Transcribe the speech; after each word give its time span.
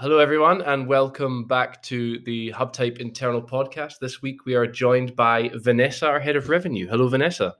Hello, 0.00 0.20
everyone, 0.20 0.62
and 0.62 0.86
welcome 0.86 1.44
back 1.44 1.82
to 1.82 2.20
the 2.20 2.52
HubType 2.52 2.98
Internal 2.98 3.42
Podcast. 3.42 3.98
This 3.98 4.22
week 4.22 4.46
we 4.46 4.54
are 4.54 4.64
joined 4.64 5.16
by 5.16 5.50
Vanessa, 5.56 6.06
our 6.06 6.20
head 6.20 6.36
of 6.36 6.48
revenue. 6.48 6.86
Hello, 6.86 7.08
Vanessa. 7.08 7.56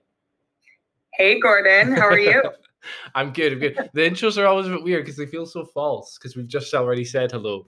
Hey, 1.15 1.37
Gordon. 1.41 1.91
How 1.91 2.07
are 2.07 2.17
you? 2.17 2.41
I'm 3.13 3.33
good. 3.33 3.51
I'm 3.51 3.59
good. 3.59 3.89
The 3.93 4.09
intros 4.09 4.37
are 4.37 4.45
always 4.45 4.67
a 4.67 4.69
bit 4.69 4.85
weird 4.85 5.03
because 5.03 5.17
they 5.17 5.25
feel 5.25 5.45
so 5.45 5.65
false 5.65 6.17
because 6.17 6.37
we've 6.37 6.47
just 6.47 6.73
already 6.73 7.03
said 7.03 7.29
hello. 7.29 7.67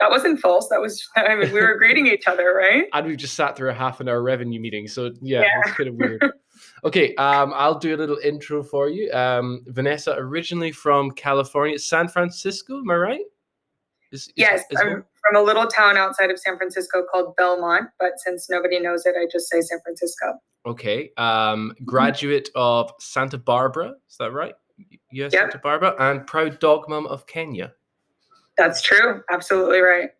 That 0.00 0.10
wasn't 0.10 0.40
false. 0.40 0.68
That 0.70 0.80
was, 0.80 1.06
I 1.16 1.34
mean, 1.34 1.52
we 1.52 1.60
were 1.60 1.76
greeting 1.76 2.06
each 2.06 2.26
other, 2.26 2.54
right? 2.54 2.86
And 2.94 3.06
we've 3.06 3.18
just 3.18 3.34
sat 3.34 3.56
through 3.56 3.70
a 3.70 3.74
half 3.74 4.00
an 4.00 4.08
hour 4.08 4.22
revenue 4.22 4.58
meeting. 4.58 4.88
So, 4.88 5.12
yeah, 5.20 5.42
yeah. 5.42 5.46
it's 5.66 5.76
kind 5.76 5.90
of 5.90 5.96
weird. 5.96 6.24
Okay, 6.84 7.14
um, 7.14 7.52
I'll 7.54 7.78
do 7.78 7.94
a 7.94 7.98
little 7.98 8.18
intro 8.18 8.62
for 8.62 8.88
you. 8.88 9.12
Um, 9.12 9.62
Vanessa, 9.68 10.14
originally 10.18 10.72
from 10.72 11.12
California, 11.12 11.78
San 11.78 12.08
Francisco, 12.08 12.78
am 12.78 12.90
I 12.90 12.94
right? 12.94 13.20
Is, 14.10 14.22
is, 14.22 14.32
yes, 14.36 14.62
is 14.70 14.80
I'm 14.80 15.04
from 15.22 15.36
a 15.36 15.42
little 15.42 15.66
town 15.66 15.96
outside 15.96 16.30
of 16.30 16.38
San 16.38 16.56
Francisco 16.56 17.04
called 17.10 17.36
Belmont, 17.36 17.88
but 18.00 18.12
since 18.16 18.50
nobody 18.50 18.80
knows 18.80 19.06
it, 19.06 19.14
I 19.16 19.26
just 19.30 19.48
say 19.48 19.60
San 19.60 19.80
Francisco. 19.84 20.34
Okay, 20.66 21.10
um, 21.16 21.72
graduate 21.84 22.50
of 22.56 22.92
Santa 22.98 23.38
Barbara, 23.38 23.94
is 24.10 24.16
that 24.18 24.32
right? 24.32 24.54
Yes, 25.12 25.32
yep. 25.32 25.42
Santa 25.42 25.58
Barbara, 25.58 25.94
and 26.00 26.26
proud 26.26 26.58
dog 26.58 26.88
mom 26.88 27.06
of 27.06 27.26
Kenya. 27.26 27.72
That's 28.58 28.82
true. 28.82 29.22
Absolutely 29.30 29.80
right. 29.80 30.10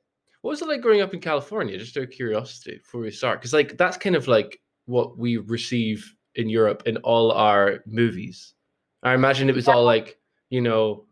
What 0.42 0.52
was 0.52 0.62
it 0.62 0.68
like 0.68 0.80
growing 0.80 1.00
up 1.00 1.12
in 1.12 1.20
California? 1.20 1.76
Just 1.76 1.96
out 1.96 2.04
of 2.04 2.10
curiosity, 2.10 2.78
before 2.78 3.00
we 3.00 3.10
start, 3.10 3.40
because 3.40 3.52
like 3.52 3.76
that's 3.76 3.96
kind 3.96 4.16
of 4.16 4.28
like 4.28 4.60
what 4.86 5.18
we 5.18 5.38
receive 5.38 6.14
in 6.34 6.48
Europe 6.48 6.82
in 6.86 6.96
all 6.98 7.32
our 7.32 7.82
movies. 7.86 8.54
I 9.02 9.14
imagine 9.14 9.48
it 9.48 9.54
was 9.54 9.68
all 9.68 9.84
like, 9.84 10.18
you 10.50 10.60
know, 10.60 11.04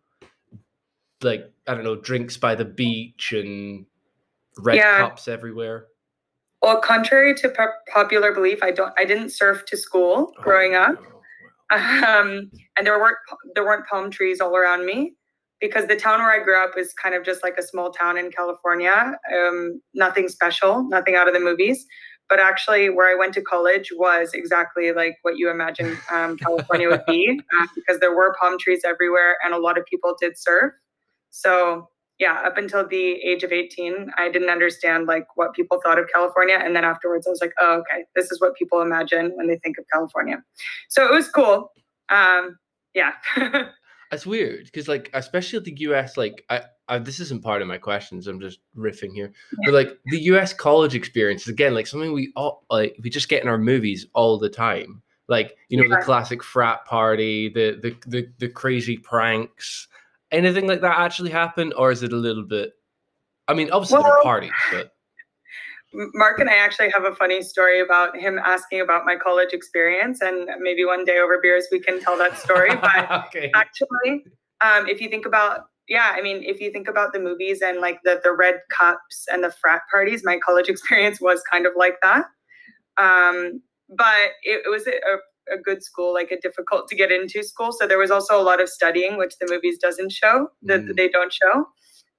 like 1.23 1.52
I 1.66 1.74
don't 1.74 1.84
know, 1.84 1.96
drinks 1.96 2.37
by 2.37 2.55
the 2.55 2.65
beach 2.65 3.33
and 3.33 3.87
red 4.59 4.76
yeah. 4.76 4.98
cups 4.98 5.29
everywhere. 5.29 5.87
Well, 6.63 6.80
contrary 6.80 7.35
to 7.37 7.48
po- 7.48 7.73
popular 7.93 8.32
belief, 8.32 8.63
I 8.63 8.71
don't. 8.71 8.93
I 8.98 9.04
didn't 9.04 9.30
surf 9.30 9.65
to 9.66 9.76
school 9.76 10.32
oh, 10.38 10.43
growing 10.43 10.74
up, 10.74 10.98
um, 11.71 12.51
and 12.76 12.87
there 12.87 12.98
weren't 12.98 13.16
there 13.54 13.65
weren't 13.65 13.87
palm 13.87 14.10
trees 14.10 14.41
all 14.41 14.54
around 14.54 14.85
me 14.85 15.15
because 15.60 15.87
the 15.87 15.96
town 15.96 16.21
where 16.21 16.30
I 16.30 16.43
grew 16.43 16.63
up 16.63 16.76
is 16.76 16.93
kind 16.95 17.15
of 17.15 17.24
just 17.24 17.43
like 17.43 17.57
a 17.59 17.63
small 17.63 17.91
town 17.91 18.18
in 18.18 18.30
California. 18.30 19.15
Um, 19.35 19.80
nothing 19.95 20.29
special, 20.29 20.87
nothing 20.88 21.16
out 21.16 21.29
of 21.29 21.35
the 21.35 21.41
movies 21.41 21.87
but 22.30 22.40
actually 22.40 22.88
where 22.88 23.10
i 23.10 23.14
went 23.14 23.34
to 23.34 23.42
college 23.42 23.90
was 23.95 24.32
exactly 24.32 24.92
like 24.92 25.16
what 25.23 25.36
you 25.36 25.50
imagine 25.50 25.98
um, 26.10 26.38
california 26.38 26.88
would 26.88 27.04
be 27.06 27.40
uh, 27.60 27.66
because 27.74 28.00
there 28.00 28.14
were 28.14 28.34
palm 28.40 28.56
trees 28.59 28.80
everywhere 28.84 29.36
and 29.45 29.52
a 29.52 29.59
lot 29.59 29.76
of 29.76 29.84
people 29.84 30.16
did 30.18 30.38
surf. 30.38 30.73
So 31.30 31.88
yeah 32.18 32.40
up 32.45 32.56
until 32.56 32.86
the 32.86 33.12
age 33.30 33.42
of 33.42 33.52
18 33.52 34.10
i 34.16 34.30
didn't 34.30 34.51
understand 34.51 35.06
like 35.06 35.26
what 35.34 35.52
people 35.52 35.80
thought 35.82 35.98
of 35.98 36.06
california. 36.12 36.58
And 36.62 36.74
then 36.74 36.84
afterwards 36.84 37.26
i 37.26 37.30
was 37.30 37.40
like 37.40 37.52
oh 37.60 37.82
okay 37.82 38.04
this 38.14 38.30
is 38.30 38.40
what 38.40 38.54
people 38.54 38.80
imagine 38.80 39.32
when 39.34 39.46
they 39.48 39.58
think 39.58 39.76
of 39.78 39.84
california. 39.92 40.42
So 40.88 41.04
it 41.04 41.12
was 41.12 41.28
cool. 41.28 41.73
Um, 42.08 42.58
yeah. 42.95 43.12
That's 44.10 44.26
weird 44.26 44.64
because, 44.64 44.88
like, 44.88 45.08
especially 45.14 45.60
the 45.60 45.80
US, 45.82 46.16
like, 46.16 46.45
I, 46.51 46.62
I, 46.91 46.99
this 46.99 47.21
isn't 47.21 47.43
part 47.43 47.63
of 47.63 47.69
my 47.69 47.79
questions. 47.79 48.27
I'm 48.27 48.41
just 48.41 48.59
riffing 48.77 49.15
here, 49.15 49.33
but 49.65 49.73
like 49.73 49.99
the 50.07 50.21
US 50.23 50.52
college 50.52 50.95
experience 50.95 51.43
is 51.43 51.49
again 51.49 51.74
like 51.74 51.87
something 51.87 52.13
we 52.13 52.32
all 52.37 52.65
like 52.71 52.97
we 53.02 53.09
just 53.09 53.29
get 53.29 53.43
in 53.43 53.49
our 53.49 53.59
movies 53.59 54.07
all 54.15 54.38
the 54.38 54.51
time. 54.51 55.02
Like, 55.29 55.57
you 55.69 55.79
know, 55.79 55.85
yeah. 55.85 56.01
the 56.01 56.05
classic 56.05 56.43
frat 56.43 56.85
party, 56.87 57.49
the, 57.49 57.79
the 57.80 57.97
the 58.07 58.29
the 58.38 58.49
crazy 58.49 58.97
pranks. 58.97 59.87
Anything 60.32 60.66
like 60.66 60.80
that 60.80 60.99
actually 60.99 61.30
happen, 61.30 61.73
or 61.74 61.93
is 61.93 62.02
it 62.02 62.13
a 62.13 62.16
little 62.16 62.43
bit? 62.43 62.73
I 63.47 63.54
mean, 63.54 63.71
obviously 63.71 64.00
well, 64.00 64.22
parties, 64.22 64.53
but 64.72 64.93
Mark 65.93 66.38
and 66.38 66.49
I 66.49 66.54
actually 66.54 66.91
have 66.91 67.04
a 67.04 67.15
funny 67.15 67.43
story 67.43 67.81
about 67.81 68.16
him 68.16 68.38
asking 68.38 68.81
about 68.81 69.04
my 69.04 69.16
college 69.16 69.53
experience, 69.53 70.20
and 70.20 70.48
maybe 70.60 70.84
one 70.84 71.04
day 71.04 71.19
over 71.19 71.41
beers 71.41 71.66
we 71.70 71.81
can 71.81 72.00
tell 72.00 72.19
that 72.19 72.38
story. 72.38 72.70
But 72.81 73.26
okay. 73.26 73.50
actually, 73.54 74.25
um, 74.64 74.88
if 74.88 75.00
you 75.00 75.09
think 75.09 75.26
about, 75.26 75.69
yeah, 75.90 76.12
I 76.14 76.22
mean, 76.22 76.42
if 76.44 76.60
you 76.60 76.70
think 76.70 76.88
about 76.88 77.12
the 77.12 77.18
movies 77.18 77.60
and 77.60 77.80
like 77.80 77.98
the 78.04 78.20
the 78.24 78.32
red 78.32 78.60
cups 78.76 79.26
and 79.30 79.44
the 79.44 79.50
frat 79.50 79.82
parties, 79.90 80.22
my 80.24 80.38
college 80.38 80.68
experience 80.74 81.20
was 81.20 81.42
kind 81.50 81.66
of 81.66 81.72
like 81.76 81.96
that. 82.02 82.24
Um, 82.96 83.60
but 83.88 84.30
it, 84.44 84.62
it 84.64 84.70
was 84.70 84.86
a, 84.86 84.92
a, 85.52 85.58
good 85.58 85.82
school, 85.82 86.14
like 86.14 86.30
a 86.30 86.38
difficult 86.38 86.86
to 86.88 86.94
get 86.94 87.10
into 87.10 87.42
school. 87.42 87.72
So 87.72 87.86
there 87.86 87.98
was 87.98 88.10
also 88.10 88.40
a 88.40 88.44
lot 88.44 88.60
of 88.60 88.68
studying, 88.68 89.16
which 89.16 89.34
the 89.40 89.48
movies 89.50 89.78
doesn't 89.78 90.12
show, 90.12 90.48
that 90.62 90.80
mm. 90.80 90.96
they 90.96 91.08
don't 91.08 91.32
show 91.32 91.66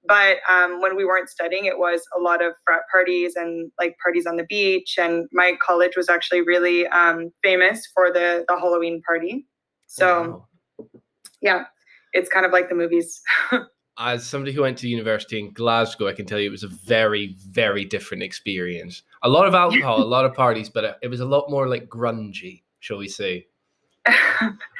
but 0.06 0.38
um, 0.50 0.80
when 0.80 0.96
we 0.96 1.04
weren't 1.04 1.28
studying 1.28 1.66
it 1.66 1.78
was 1.78 2.02
a 2.16 2.20
lot 2.20 2.44
of 2.44 2.54
frat 2.64 2.82
parties 2.90 3.36
and 3.36 3.70
like 3.78 3.96
parties 4.02 4.26
on 4.26 4.36
the 4.36 4.44
beach 4.44 4.96
and 4.98 5.28
my 5.32 5.52
college 5.64 5.96
was 5.96 6.08
actually 6.08 6.42
really 6.42 6.86
um, 6.88 7.30
famous 7.42 7.86
for 7.94 8.12
the 8.12 8.44
the 8.48 8.58
halloween 8.58 9.00
party 9.06 9.46
so 9.86 10.46
wow. 10.78 10.88
yeah 11.40 11.64
it's 12.12 12.28
kind 12.28 12.46
of 12.46 12.52
like 12.52 12.68
the 12.68 12.74
movies 12.74 13.22
as 13.98 14.24
somebody 14.26 14.52
who 14.52 14.62
went 14.62 14.78
to 14.78 14.88
university 14.88 15.38
in 15.38 15.52
glasgow 15.52 16.08
i 16.08 16.12
can 16.12 16.26
tell 16.26 16.38
you 16.38 16.48
it 16.48 16.52
was 16.52 16.62
a 16.62 16.68
very 16.68 17.36
very 17.48 17.84
different 17.84 18.22
experience 18.22 19.02
a 19.22 19.28
lot 19.28 19.46
of 19.46 19.54
alcohol 19.54 20.02
a 20.02 20.04
lot 20.04 20.24
of 20.24 20.34
parties 20.34 20.68
but 20.68 20.84
uh, 20.84 20.94
it 21.02 21.08
was 21.08 21.20
a 21.20 21.24
lot 21.24 21.50
more 21.50 21.68
like 21.68 21.88
grungy 21.88 22.62
shall 22.80 22.96
we 22.96 23.08
say 23.08 23.46
a 24.06 24.12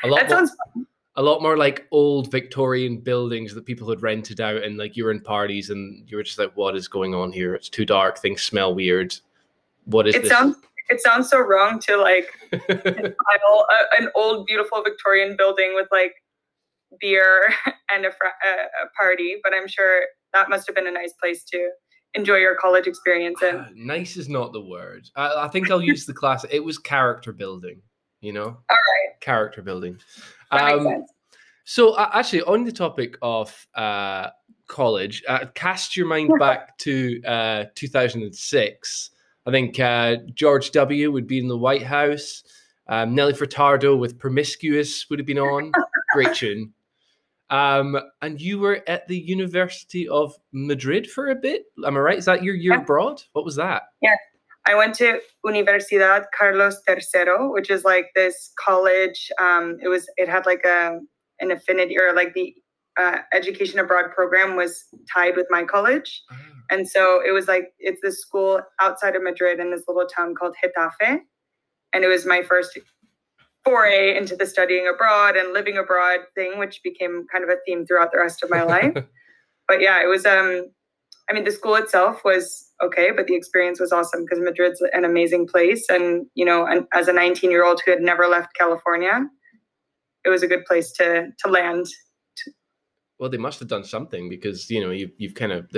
lot 0.04 0.21
that 0.21 0.28
more, 0.28 0.38
sounds 0.38 0.56
fun 0.75 0.87
a 1.16 1.22
lot 1.22 1.42
more 1.42 1.56
like 1.56 1.87
old 1.91 2.31
Victorian 2.31 2.98
buildings 2.98 3.54
that 3.54 3.66
people 3.66 3.88
had 3.91 4.03
rented 4.03 4.41
out, 4.41 4.62
and 4.62 4.78
like 4.78 4.97
you 4.97 5.04
were 5.04 5.10
in 5.10 5.21
parties 5.21 5.69
and 5.71 6.09
you 6.10 6.16
were 6.16 6.22
just 6.22 6.38
like, 6.38 6.56
"What 6.56 6.75
is 6.75 6.88
going 6.88 7.15
on 7.15 7.32
here? 7.32 7.54
It's 7.54 7.69
too 7.69 7.84
dark. 7.84 8.19
Things 8.19 8.42
smell 8.42 8.75
weird. 8.75 9.15
What 9.84 10.09
is 10.09 10.15
it 10.15 10.22
this?" 10.22 10.31
Sounds 10.31 10.56
it 10.88 11.00
sounds 11.00 11.28
so 11.28 11.41
wrong 11.41 11.81
to 11.81 11.97
like 11.97 12.28
an 12.69 14.09
old 14.15 14.47
beautiful 14.47 14.82
Victorian 14.82 15.37
building 15.37 15.72
with 15.75 15.88
like 15.91 16.22
beer 17.00 17.53
and 17.94 18.04
a, 18.04 18.08
a, 18.08 18.88
party, 18.98 19.36
but 19.42 19.53
I'm 19.54 19.69
sure 19.69 20.03
that 20.32 20.48
must 20.48 20.66
have 20.66 20.76
been 20.76 20.86
a 20.86 20.92
nice 20.92 21.12
place 21.20 21.44
to 21.44 21.70
enjoy 22.14 22.36
your 22.36 22.54
college 22.56 22.86
experience 22.86 23.42
in. 23.42 23.56
Uh, 23.56 23.69
nice 23.75 24.16
is 24.16 24.28
not 24.28 24.53
the 24.53 24.60
word. 24.60 25.08
I, 25.16 25.44
I 25.44 25.48
think 25.48 25.70
I'll 25.70 25.82
use 25.82 26.06
the 26.06 26.14
class. 26.14 26.44
It 26.50 26.64
was 26.64 26.78
character 26.78 27.32
building. 27.32 27.82
You 28.20 28.32
know, 28.32 28.44
all 28.44 28.54
right, 28.70 29.20
character 29.20 29.62
building. 29.62 29.98
Um, 30.53 31.04
so 31.64 31.94
uh, 31.94 32.10
actually, 32.12 32.42
on 32.42 32.62
the 32.62 32.70
topic 32.70 33.16
of 33.20 33.66
uh, 33.74 34.28
college, 34.69 35.24
uh, 35.28 35.47
cast 35.54 35.97
your 35.97 36.06
mind 36.06 36.30
back 36.38 36.78
to 36.78 37.20
uh, 37.24 37.64
2006. 37.74 39.10
I 39.44 39.50
think 39.50 39.80
uh, 39.80 40.16
George 40.34 40.70
W. 40.70 41.10
would 41.10 41.26
be 41.26 41.41
in 41.41 41.48
the 41.48 41.59
White 41.59 41.82
House. 41.82 42.44
Um, 42.88 43.14
Nelly 43.14 43.32
Furtado 43.32 43.98
with 43.98 44.19
"Promiscuous" 44.19 45.09
would 45.10 45.19
have 45.19 45.26
been 45.26 45.38
on. 45.38 45.72
Great 46.12 46.34
tune. 46.34 46.72
Um, 47.53 47.99
and 48.23 48.41
you 48.41 48.59
were 48.59 48.83
at 48.87 49.07
the 49.09 49.19
University 49.19 50.09
of 50.09 50.35
Madrid 50.53 51.09
for 51.09 51.29
a 51.29 51.35
bit. 51.35 51.65
Am 51.87 51.97
I 51.99 52.01
right? 52.01 52.19
Is 52.19 52.25
that 52.25 52.43
your 52.43 52.55
year 52.55 52.73
yeah. 52.73 52.81
abroad? 52.81 53.23
What 53.35 53.45
was 53.45 53.57
that? 53.57 53.83
Yeah, 54.01 54.17
I 54.67 54.75
went 54.75 54.95
to 54.97 55.21
Universidad 55.45 56.25
Carlos 56.37 56.81
III, 56.89 57.51
which 57.51 57.69
is 57.69 57.85
like 57.85 58.07
this 58.15 58.53
college. 58.59 59.31
Um, 59.39 59.77
it 59.83 59.89
was 59.89 60.09
it 60.17 60.31
had 60.31 60.47
like 60.47 60.65
a 60.65 60.99
an 61.41 61.51
affinity 61.51 61.99
or 61.99 62.15
like 62.15 62.33
the 62.33 62.55
uh, 62.99 63.19
education 63.35 63.79
abroad 63.79 64.13
program 64.15 64.57
was 64.57 64.84
tied 65.13 65.37
with 65.37 65.47
my 65.51 65.63
college, 65.63 66.23
oh. 66.33 66.37
and 66.71 66.89
so 66.89 67.21
it 67.27 67.33
was 67.33 67.49
like 67.49 67.75
it's 67.79 68.01
this 68.03 68.21
school 68.21 68.63
outside 68.81 69.15
of 69.15 69.23
Madrid 69.23 69.61
in 69.61 69.71
this 69.71 69.84
little 69.87 70.07
town 70.07 70.34
called 70.34 70.55
Getafe, 70.65 71.19
and 71.93 72.03
it 72.03 72.09
was 72.09 72.25
my 72.25 72.43
first 72.43 72.79
foray 73.65 74.17
into 74.17 74.37
the 74.37 74.47
studying 74.47 74.91
abroad 74.93 75.37
and 75.37 75.53
living 75.53 75.78
abroad 75.78 76.21
thing, 76.34 76.59
which 76.59 76.83
became 76.83 77.27
kind 77.31 77.45
of 77.45 77.50
a 77.50 77.56
theme 77.67 77.87
throughout 77.87 78.12
the 78.12 78.19
rest 78.19 78.43
of 78.43 78.50
my 78.50 78.62
life. 78.62 78.93
but 79.69 79.81
yeah, 79.81 80.03
it 80.03 80.09
was 80.09 80.27
um 80.27 80.66
I 81.31 81.34
mean, 81.34 81.45
the 81.45 81.53
school 81.53 81.77
itself 81.77 82.25
was 82.25 82.71
okay, 82.83 83.10
but 83.10 83.27
the 83.27 83.34
experience 83.34 83.81
was 83.81 83.92
awesome 83.92 84.25
because 84.25 84.41
Madrid's 84.41 84.83
an 84.92 85.04
amazing 85.04 85.47
place. 85.47 85.89
And, 85.89 86.27
you 86.34 86.45
know, 86.45 86.66
and 86.66 86.86
as 86.92 87.09
a 87.09 87.13
19 87.13 87.51
year 87.51 87.65
old 87.65 87.81
who 87.84 87.92
had 87.92 88.03
never 88.03 88.27
left 88.27 88.54
California, 88.54 89.27
it 90.25 90.28
was 90.28 90.42
a 90.42 90.47
good 90.47 90.65
place 90.65 90.92
to, 90.92 91.28
to 91.39 91.48
land. 91.48 91.86
Well, 93.19 93.31
they 93.31 93.39
must 93.39 93.60
have 93.60 93.69
done 93.69 93.84
something 93.84 94.28
because, 94.28 94.69
you 94.69 94.81
know, 94.81 94.91
you've, 94.91 95.13
you've 95.16 95.34
kind 95.34 95.53
of, 95.53 95.71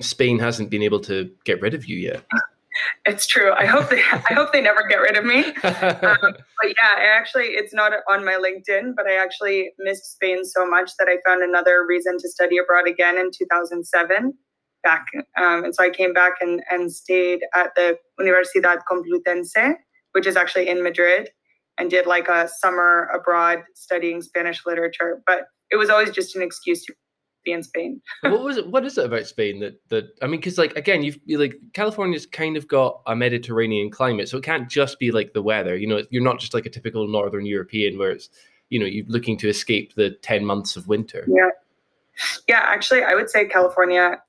Spain 0.00 0.38
hasn't 0.38 0.70
been 0.70 0.82
able 0.82 1.00
to 1.00 1.30
get 1.44 1.60
rid 1.60 1.74
of 1.74 1.84
you 1.86 1.96
yet. 1.96 2.24
It's 3.06 3.26
true. 3.26 3.52
I 3.52 3.66
hope 3.66 3.90
they, 3.90 4.02
I 4.12 4.34
hope 4.34 4.52
they 4.52 4.60
never 4.60 4.86
get 4.88 4.96
rid 4.96 5.16
of 5.16 5.24
me. 5.24 5.44
Um, 6.10 6.16
but 6.22 6.68
yeah, 6.68 6.94
I 6.98 7.04
actually, 7.04 7.46
it's 7.46 7.72
not 7.72 7.92
on 8.10 8.24
my 8.24 8.32
LinkedIn, 8.32 8.94
but 8.96 9.06
I 9.06 9.16
actually 9.16 9.70
missed 9.78 10.12
Spain 10.12 10.44
so 10.44 10.68
much 10.68 10.92
that 10.98 11.08
I 11.08 11.18
found 11.26 11.42
another 11.42 11.84
reason 11.86 12.16
to 12.18 12.28
study 12.28 12.58
abroad 12.58 12.88
again 12.88 13.18
in 13.18 13.30
2007 13.36 14.34
back. 14.82 15.06
Um, 15.38 15.64
and 15.64 15.74
so 15.74 15.84
I 15.84 15.90
came 15.90 16.12
back 16.12 16.34
and, 16.40 16.62
and 16.70 16.92
stayed 16.92 17.40
at 17.54 17.74
the 17.76 17.98
Universidad 18.20 18.78
Complutense, 18.90 19.74
which 20.12 20.26
is 20.26 20.36
actually 20.36 20.68
in 20.68 20.82
Madrid, 20.82 21.30
and 21.78 21.90
did 21.90 22.06
like 22.06 22.28
a 22.28 22.48
summer 22.60 23.08
abroad 23.14 23.60
studying 23.74 24.22
Spanish 24.22 24.64
literature. 24.66 25.22
But 25.26 25.44
it 25.70 25.76
was 25.76 25.90
always 25.90 26.10
just 26.10 26.36
an 26.36 26.42
excuse 26.42 26.84
to 26.86 26.94
be 27.44 27.52
in 27.52 27.62
Spain. 27.62 28.00
what 28.22 28.42
was 28.42 28.56
it? 28.56 28.66
What 28.68 28.84
is 28.84 28.98
it 28.98 29.06
about 29.06 29.26
Spain 29.26 29.60
that 29.60 29.80
that 29.88 30.18
I 30.22 30.26
mean? 30.26 30.40
Because 30.40 30.58
like 30.58 30.74
again, 30.76 31.02
you've 31.02 31.18
like 31.28 31.54
California's 31.72 32.26
kind 32.26 32.56
of 32.56 32.68
got 32.68 33.00
a 33.06 33.16
Mediterranean 33.16 33.90
climate, 33.90 34.28
so 34.28 34.38
it 34.38 34.44
can't 34.44 34.68
just 34.68 34.98
be 34.98 35.10
like 35.10 35.32
the 35.32 35.42
weather. 35.42 35.76
You 35.76 35.86
know, 35.86 36.02
you're 36.10 36.22
not 36.22 36.40
just 36.40 36.54
like 36.54 36.66
a 36.66 36.70
typical 36.70 37.06
Northern 37.08 37.46
European 37.46 37.98
where 37.98 38.10
it's 38.10 38.28
you 38.68 38.78
know 38.78 38.86
you're 38.86 39.06
looking 39.06 39.36
to 39.38 39.48
escape 39.48 39.94
the 39.94 40.10
ten 40.22 40.44
months 40.44 40.76
of 40.76 40.88
winter. 40.88 41.26
Yeah, 41.28 41.50
yeah. 42.48 42.62
Actually, 42.64 43.04
I 43.04 43.14
would 43.14 43.30
say 43.30 43.46
California. 43.46 44.22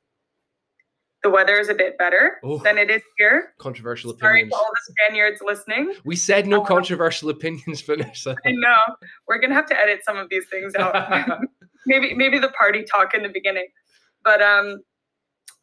The 1.23 1.29
weather 1.29 1.59
is 1.59 1.69
a 1.69 1.75
bit 1.75 1.99
better 1.99 2.39
oh, 2.43 2.57
than 2.57 2.79
it 2.79 2.89
is 2.89 3.03
here. 3.15 3.53
Controversial 3.59 4.09
opinions. 4.09 4.49
Sorry 4.49 4.49
to 4.49 4.55
all 4.55 4.71
the 4.71 4.93
Spaniards 4.93 5.39
listening. 5.45 5.93
We 6.03 6.15
said 6.15 6.47
no 6.47 6.61
um, 6.61 6.65
controversial 6.65 7.29
opinions, 7.29 7.79
Vanessa. 7.81 8.35
I 8.43 8.53
know. 8.53 8.95
We're 9.27 9.39
gonna 9.39 9.53
have 9.53 9.67
to 9.67 9.77
edit 9.77 9.99
some 10.03 10.17
of 10.17 10.29
these 10.29 10.47
things 10.49 10.73
out. 10.73 10.95
maybe 11.85 12.13
maybe 12.13 12.39
the 12.39 12.49
party 12.49 12.83
talk 12.83 13.13
in 13.13 13.23
the 13.23 13.29
beginning 13.29 13.67
but 14.23 14.41
um 14.41 14.77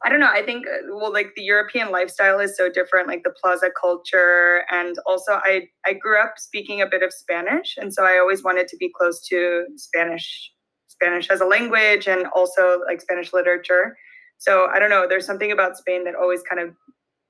i 0.04 0.08
don't 0.08 0.20
know 0.20 0.30
i 0.30 0.42
think 0.42 0.66
uh, 0.66 0.96
well 0.96 1.12
like 1.12 1.32
the 1.36 1.42
european 1.42 1.90
lifestyle 1.90 2.38
is 2.38 2.56
so 2.56 2.68
different 2.68 3.08
like 3.08 3.22
the 3.24 3.34
plaza 3.40 3.70
culture 3.80 4.62
and 4.70 4.96
also 5.06 5.32
i 5.44 5.62
i 5.86 5.92
grew 5.92 6.20
up 6.20 6.34
speaking 6.36 6.80
a 6.80 6.86
bit 6.86 7.02
of 7.02 7.12
spanish 7.12 7.76
and 7.78 7.92
so 7.92 8.04
i 8.04 8.18
always 8.18 8.42
wanted 8.42 8.68
to 8.68 8.76
be 8.76 8.90
close 8.96 9.26
to 9.26 9.64
spanish 9.76 10.52
spanish 10.88 11.28
as 11.30 11.40
a 11.40 11.46
language 11.46 12.06
and 12.06 12.26
also 12.34 12.80
like 12.86 13.00
spanish 13.00 13.32
literature 13.32 13.96
so 14.38 14.66
i 14.72 14.78
don't 14.78 14.90
know 14.90 15.06
there's 15.08 15.26
something 15.26 15.52
about 15.52 15.76
spain 15.76 16.04
that 16.04 16.14
always 16.14 16.42
kind 16.42 16.60
of 16.60 16.74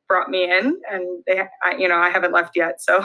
brought 0.09 0.31
me 0.31 0.45
in 0.45 0.75
and 0.91 1.23
they 1.27 1.43
I, 1.63 1.77
you 1.77 1.89
know 1.89 1.99
i 1.99 2.09
haven't 2.09 2.33
left 2.33 2.57
yet 2.57 2.81
so 2.81 3.05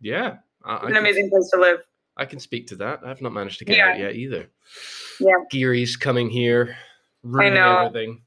yeah 0.00 0.36
I, 0.64 0.76
it's 0.76 0.86
an 0.86 0.96
amazing 0.96 1.28
place 1.28 1.50
to 1.50 1.60
live 1.60 1.80
I 2.16 2.26
can 2.26 2.38
speak 2.38 2.66
to 2.68 2.76
that. 2.76 3.00
I've 3.04 3.22
not 3.22 3.32
managed 3.32 3.58
to 3.60 3.64
get 3.64 3.76
yeah. 3.76 3.90
out 3.90 3.98
yet 3.98 4.14
either. 4.14 4.48
Yeah. 5.20 5.36
Geary's 5.50 5.96
coming 5.96 6.30
here, 6.30 6.76
ruining 7.22 7.58
everything. 7.58 8.22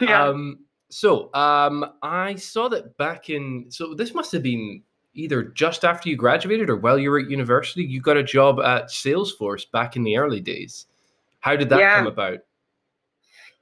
Yeah. 0.00 0.24
Um, 0.24 0.60
so 0.90 1.32
um, 1.34 1.84
I 2.02 2.34
saw 2.36 2.68
that 2.68 2.96
back 2.96 3.30
in, 3.30 3.66
so 3.68 3.94
this 3.94 4.14
must 4.14 4.32
have 4.32 4.42
been 4.42 4.82
either 5.14 5.42
just 5.42 5.84
after 5.84 6.08
you 6.08 6.16
graduated 6.16 6.70
or 6.70 6.76
while 6.76 6.98
you 6.98 7.10
were 7.10 7.18
at 7.18 7.30
university, 7.30 7.82
you 7.82 8.00
got 8.00 8.16
a 8.16 8.22
job 8.22 8.60
at 8.60 8.88
Salesforce 8.88 9.70
back 9.70 9.96
in 9.96 10.04
the 10.04 10.16
early 10.16 10.40
days. 10.40 10.86
How 11.40 11.56
did 11.56 11.68
that 11.70 11.80
yeah. 11.80 11.96
come 11.96 12.06
about? 12.06 12.38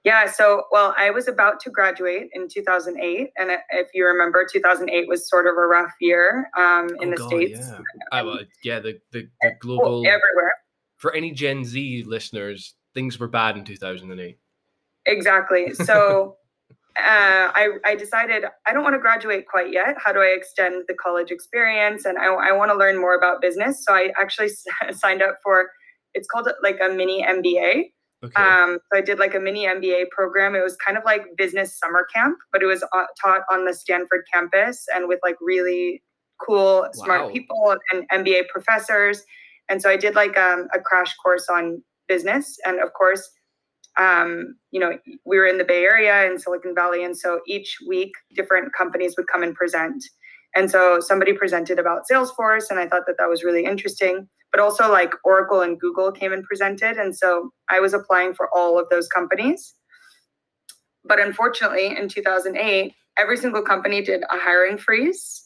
Yeah, 0.04 0.30
so 0.30 0.62
well, 0.70 0.94
I 0.96 1.10
was 1.10 1.26
about 1.26 1.58
to 1.62 1.70
graduate 1.70 2.28
in 2.32 2.46
2008, 2.48 3.32
and 3.36 3.50
if 3.70 3.88
you 3.92 4.06
remember, 4.06 4.46
2008 4.48 5.08
was 5.08 5.28
sort 5.28 5.48
of 5.48 5.56
a 5.56 5.66
rough 5.66 5.94
year 6.00 6.48
um, 6.56 6.90
in 7.00 7.08
oh 7.08 7.10
the 7.10 7.16
God, 7.16 7.26
states. 7.26 7.58
Yeah, 7.58 7.78
I, 8.12 8.22
well, 8.22 8.38
yeah, 8.62 8.78
the 8.78 9.00
the, 9.10 9.28
the 9.42 9.50
global 9.58 10.06
everywhere. 10.06 10.52
For 10.96 11.14
any 11.14 11.32
Gen 11.32 11.64
Z 11.64 12.04
listeners, 12.06 12.74
things 12.94 13.18
were 13.18 13.28
bad 13.28 13.56
in 13.56 13.64
2008. 13.64 14.38
Exactly. 15.06 15.72
So. 15.84 16.36
Uh, 16.98 17.52
I, 17.54 17.72
I 17.84 17.94
decided 17.94 18.44
I 18.66 18.72
don't 18.72 18.82
want 18.82 18.94
to 18.94 18.98
graduate 18.98 19.46
quite 19.46 19.70
yet. 19.70 19.96
How 20.02 20.14
do 20.14 20.20
I 20.20 20.34
extend 20.34 20.84
the 20.88 20.94
college 20.94 21.30
experience? 21.30 22.06
And 22.06 22.16
I, 22.16 22.28
I 22.28 22.52
want 22.52 22.70
to 22.70 22.74
learn 22.74 22.98
more 22.98 23.14
about 23.14 23.42
business. 23.42 23.84
So 23.84 23.92
I 23.92 24.12
actually 24.18 24.48
signed 24.92 25.20
up 25.20 25.36
for 25.42 25.68
it's 26.14 26.26
called 26.26 26.48
like 26.62 26.78
a 26.82 26.88
mini 26.88 27.22
MBA. 27.22 27.92
Okay. 28.24 28.42
Um, 28.42 28.78
so 28.90 28.98
I 28.98 29.02
did 29.02 29.18
like 29.18 29.34
a 29.34 29.40
mini 29.40 29.66
MBA 29.66 30.10
program. 30.10 30.54
It 30.54 30.62
was 30.62 30.76
kind 30.76 30.96
of 30.96 31.04
like 31.04 31.26
business 31.36 31.78
summer 31.78 32.06
camp, 32.12 32.38
but 32.50 32.62
it 32.62 32.66
was 32.66 32.82
uh, 32.82 33.04
taught 33.22 33.42
on 33.52 33.66
the 33.66 33.74
Stanford 33.74 34.24
campus 34.32 34.86
and 34.94 35.06
with 35.06 35.20
like 35.22 35.36
really 35.40 36.02
cool, 36.44 36.88
smart 36.94 37.26
wow. 37.26 37.30
people 37.30 37.76
and 37.92 38.08
MBA 38.08 38.48
professors. 38.48 39.22
And 39.68 39.82
so 39.82 39.90
I 39.90 39.96
did 39.96 40.14
like 40.14 40.38
um, 40.38 40.68
a 40.74 40.80
crash 40.80 41.14
course 41.16 41.48
on 41.48 41.82
business. 42.08 42.56
And 42.64 42.80
of 42.80 42.92
course, 42.92 43.28
um, 43.98 44.56
you 44.70 44.78
know, 44.78 44.98
we 45.24 45.38
were 45.38 45.46
in 45.46 45.58
the 45.58 45.64
Bay 45.64 45.82
Area 45.82 46.30
in 46.30 46.38
Silicon 46.38 46.74
Valley. 46.74 47.04
And 47.04 47.16
so 47.16 47.40
each 47.46 47.78
week, 47.88 48.12
different 48.34 48.72
companies 48.74 49.14
would 49.16 49.26
come 49.26 49.42
and 49.42 49.54
present. 49.54 50.04
And 50.54 50.70
so 50.70 51.00
somebody 51.00 51.32
presented 51.32 51.78
about 51.78 52.02
Salesforce, 52.10 52.70
and 52.70 52.78
I 52.78 52.88
thought 52.88 53.02
that 53.06 53.16
that 53.18 53.28
was 53.28 53.44
really 53.44 53.64
interesting 53.64 54.28
but 54.56 54.62
also 54.62 54.90
like 54.90 55.12
Oracle 55.24 55.60
and 55.60 55.78
Google 55.78 56.10
came 56.10 56.32
and 56.32 56.42
presented. 56.44 56.96
And 56.96 57.14
so 57.14 57.50
I 57.70 57.80
was 57.80 57.92
applying 57.92 58.34
for 58.34 58.48
all 58.54 58.78
of 58.78 58.88
those 58.88 59.08
companies. 59.08 59.74
But 61.04 61.20
unfortunately, 61.20 61.94
in 61.96 62.08
2008, 62.08 62.94
every 63.18 63.36
single 63.36 63.62
company 63.62 64.02
did 64.02 64.22
a 64.22 64.38
hiring 64.38 64.78
freeze. 64.78 65.45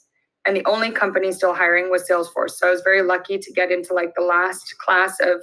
And 0.51 0.57
the 0.57 0.69
only 0.69 0.91
company 0.91 1.31
still 1.31 1.55
hiring 1.55 1.91
was 1.91 2.09
Salesforce. 2.11 2.57
So 2.57 2.67
I 2.67 2.73
was 2.73 2.81
very 2.83 3.03
lucky 3.03 3.39
to 3.39 3.53
get 3.53 3.71
into 3.71 3.95
like 3.95 4.17
the 4.17 4.25
last 4.25 4.75
class 4.85 5.17
of 5.21 5.41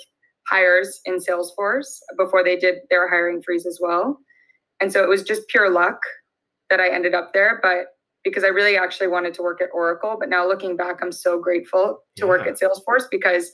hires 0.49 0.99
in 1.05 1.19
Salesforce 1.19 1.99
before 2.17 2.43
they 2.43 2.57
did 2.57 2.79
their 2.89 3.07
hiring 3.09 3.41
freeze 3.41 3.65
as 3.65 3.79
well. 3.81 4.19
And 4.81 4.91
so 4.91 5.01
it 5.01 5.07
was 5.07 5.23
just 5.23 5.47
pure 5.47 5.69
luck 5.69 5.97
that 6.69 6.81
I 6.81 6.93
ended 6.93 7.15
up 7.15 7.31
there. 7.31 7.61
But 7.63 7.85
because 8.25 8.43
I 8.43 8.47
really 8.47 8.75
actually 8.75 9.07
wanted 9.07 9.33
to 9.35 9.41
work 9.41 9.61
at 9.61 9.69
Oracle. 9.73 10.17
But 10.19 10.27
now 10.27 10.45
looking 10.45 10.75
back, 10.75 10.97
I'm 11.01 11.13
so 11.13 11.39
grateful 11.39 11.99
to 12.17 12.25
yeah. 12.25 12.27
work 12.29 12.45
at 12.45 12.59
Salesforce 12.59 13.05
because 13.09 13.49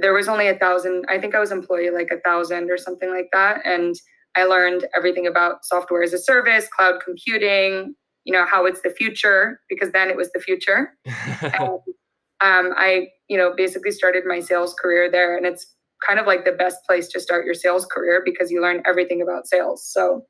there 0.00 0.12
was 0.12 0.28
only 0.28 0.46
a 0.46 0.56
thousand, 0.60 1.06
I 1.08 1.18
think 1.18 1.34
I 1.34 1.40
was 1.40 1.50
employee 1.50 1.90
like 1.90 2.12
a 2.12 2.20
thousand 2.20 2.70
or 2.70 2.78
something 2.78 3.10
like 3.10 3.30
that. 3.32 3.66
And 3.66 3.96
I 4.36 4.44
learned 4.44 4.86
everything 4.94 5.26
about 5.26 5.64
software 5.64 6.04
as 6.04 6.12
a 6.12 6.18
service, 6.18 6.68
cloud 6.68 7.00
computing, 7.04 7.96
you 8.28 8.34
know, 8.34 8.44
how 8.44 8.66
it's 8.66 8.82
the 8.82 8.90
future, 8.90 9.58
because 9.70 9.90
then 9.92 10.10
it 10.10 10.16
was 10.16 10.30
the 10.32 10.38
future. 10.38 10.92
and, 11.06 11.54
um, 12.42 12.74
I, 12.76 13.08
you 13.26 13.38
know, 13.38 13.54
basically 13.56 13.90
started 13.90 14.24
my 14.26 14.38
sales 14.38 14.74
career 14.74 15.10
there. 15.10 15.34
And 15.34 15.46
it's 15.46 15.74
kind 16.06 16.20
of 16.20 16.26
like 16.26 16.44
the 16.44 16.52
best 16.52 16.84
place 16.86 17.08
to 17.08 17.20
start 17.20 17.46
your 17.46 17.54
sales 17.54 17.86
career 17.86 18.20
because 18.22 18.50
you 18.50 18.60
learn 18.60 18.82
everything 18.84 19.22
about 19.22 19.46
sales. 19.46 19.82
So 19.90 20.26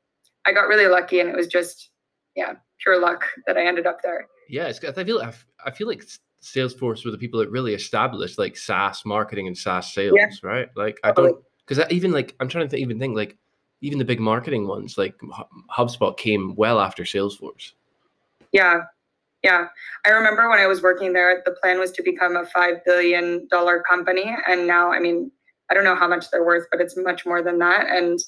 I 0.46 0.52
got 0.52 0.68
really 0.68 0.86
lucky 0.86 1.18
and 1.18 1.28
it 1.28 1.34
was 1.34 1.48
just, 1.48 1.90
yeah, 2.36 2.52
pure 2.80 3.00
luck 3.00 3.24
that 3.48 3.56
I 3.56 3.66
ended 3.66 3.84
up 3.84 3.98
there. 4.04 4.28
Yeah, 4.48 4.68
I 4.68 5.04
feel 5.04 5.20
I 5.66 5.70
feel 5.72 5.88
like 5.88 6.04
Salesforce 6.40 7.04
were 7.04 7.10
the 7.10 7.18
people 7.18 7.40
that 7.40 7.50
really 7.50 7.74
established 7.74 8.38
like 8.38 8.56
SaaS 8.56 9.04
marketing 9.04 9.48
and 9.48 9.58
SaaS 9.58 9.92
sales, 9.92 10.14
yeah. 10.16 10.28
right? 10.42 10.68
Like 10.76 11.00
I 11.02 11.10
don't 11.10 11.36
because 11.66 11.84
even 11.90 12.12
like 12.12 12.36
I'm 12.38 12.48
trying 12.48 12.66
to 12.66 12.70
th- 12.70 12.80
even 12.80 12.98
think 13.00 13.16
like 13.16 13.36
even 13.80 13.98
the 13.98 14.04
big 14.04 14.20
marketing 14.20 14.66
ones 14.66 14.96
like 14.96 15.16
HubSpot 15.76 16.16
came 16.16 16.54
well 16.54 16.80
after 16.80 17.02
Salesforce. 17.02 17.72
Yeah, 18.52 18.82
yeah. 19.44 19.68
I 20.06 20.10
remember 20.10 20.48
when 20.50 20.60
I 20.60 20.66
was 20.68 20.82
working 20.82 21.12
there, 21.14 21.42
the 21.46 21.52
plan 21.62 21.78
was 21.78 21.92
to 21.92 22.02
become 22.02 22.36
a 22.36 22.46
five 22.46 22.76
billion 22.86 23.46
dollar 23.50 23.82
company, 23.88 24.36
and 24.48 24.66
now 24.66 24.92
I 24.92 25.00
mean 25.00 25.32
I 25.70 25.74
don't 25.74 25.84
know 25.84 25.96
how 25.96 26.08
much 26.08 26.30
they're 26.30 26.44
worth, 26.46 26.66
but 26.72 26.80
it's 26.80 26.96
much 26.96 27.26
more 27.26 27.42
than 27.42 27.58
that, 27.60 27.88
and 27.88 28.18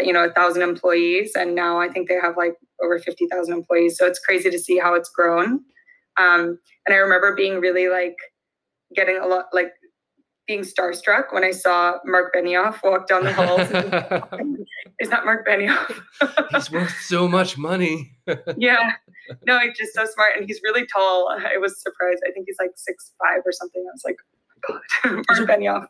you 0.00 0.12
know 0.12 0.24
a 0.24 0.32
thousand 0.32 0.62
employees. 0.62 1.32
And 1.36 1.54
now 1.54 1.80
i 1.80 1.88
think 1.88 2.08
they 2.08 2.16
have 2.22 2.36
like 2.38 2.54
over 2.82 2.98
50000 3.00 3.54
employees. 3.54 3.98
So 3.98 4.06
it's 4.06 4.20
crazy 4.20 4.50
to 4.50 4.58
see 4.60 4.78
how 4.78 4.94
it's 4.94 5.10
grown. 5.10 5.60
Um, 6.18 6.58
and 6.86 6.94
i 6.94 6.96
remember 6.96 7.34
being 7.36 7.60
really 7.60 7.88
like 7.88 8.16
getting 8.94 9.18
a 9.18 9.26
lot 9.26 9.46
like 9.52 9.72
being 10.48 10.62
starstruck 10.62 11.32
when 11.32 11.44
i 11.44 11.52
saw 11.52 11.94
mark 12.04 12.34
benioff 12.34 12.82
walk 12.82 13.06
down 13.06 13.22
the 13.22 13.32
halls 13.32 13.60
is 15.00 15.08
that 15.10 15.24
mark 15.24 15.46
benioff 15.46 16.00
he's 16.50 16.70
worth 16.70 16.96
so 17.02 17.28
much 17.28 17.56
money 17.56 18.10
yeah 18.56 18.92
no 19.46 19.60
he's 19.60 19.76
just 19.78 19.94
so 19.94 20.04
smart 20.06 20.32
and 20.36 20.46
he's 20.48 20.60
really 20.64 20.84
tall 20.86 21.28
i 21.30 21.56
was 21.58 21.80
surprised 21.80 22.20
i 22.26 22.32
think 22.32 22.46
he's 22.48 22.56
like 22.58 22.72
six 22.74 23.12
five 23.22 23.42
or 23.44 23.52
something 23.52 23.84
i 23.86 23.92
was 23.92 24.02
like 24.04 24.16
oh 24.70 24.80
god 25.04 25.24
mark 25.28 25.48
benioff 25.48 25.86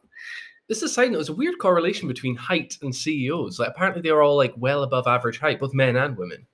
this 0.69 0.79
is 0.79 0.91
a 0.91 0.95
side 0.95 1.11
note. 1.11 1.17
There's 1.19 1.31
a 1.31 1.35
weird 1.35 1.59
correlation 1.59 2.09
between 2.09 2.37
height 2.37 2.77
and 2.83 2.95
CEOs. 2.95 3.59
Like 3.59 3.71
apparently 3.71 4.03
they're 4.03 4.21
all 4.21 4.37
like 4.37 4.53
well 4.59 4.83
above 4.83 5.07
average 5.07 5.39
height, 5.39 5.61
both 5.61 5.73
men 5.73 5.97
and 5.97 6.15
women. 6.15 6.47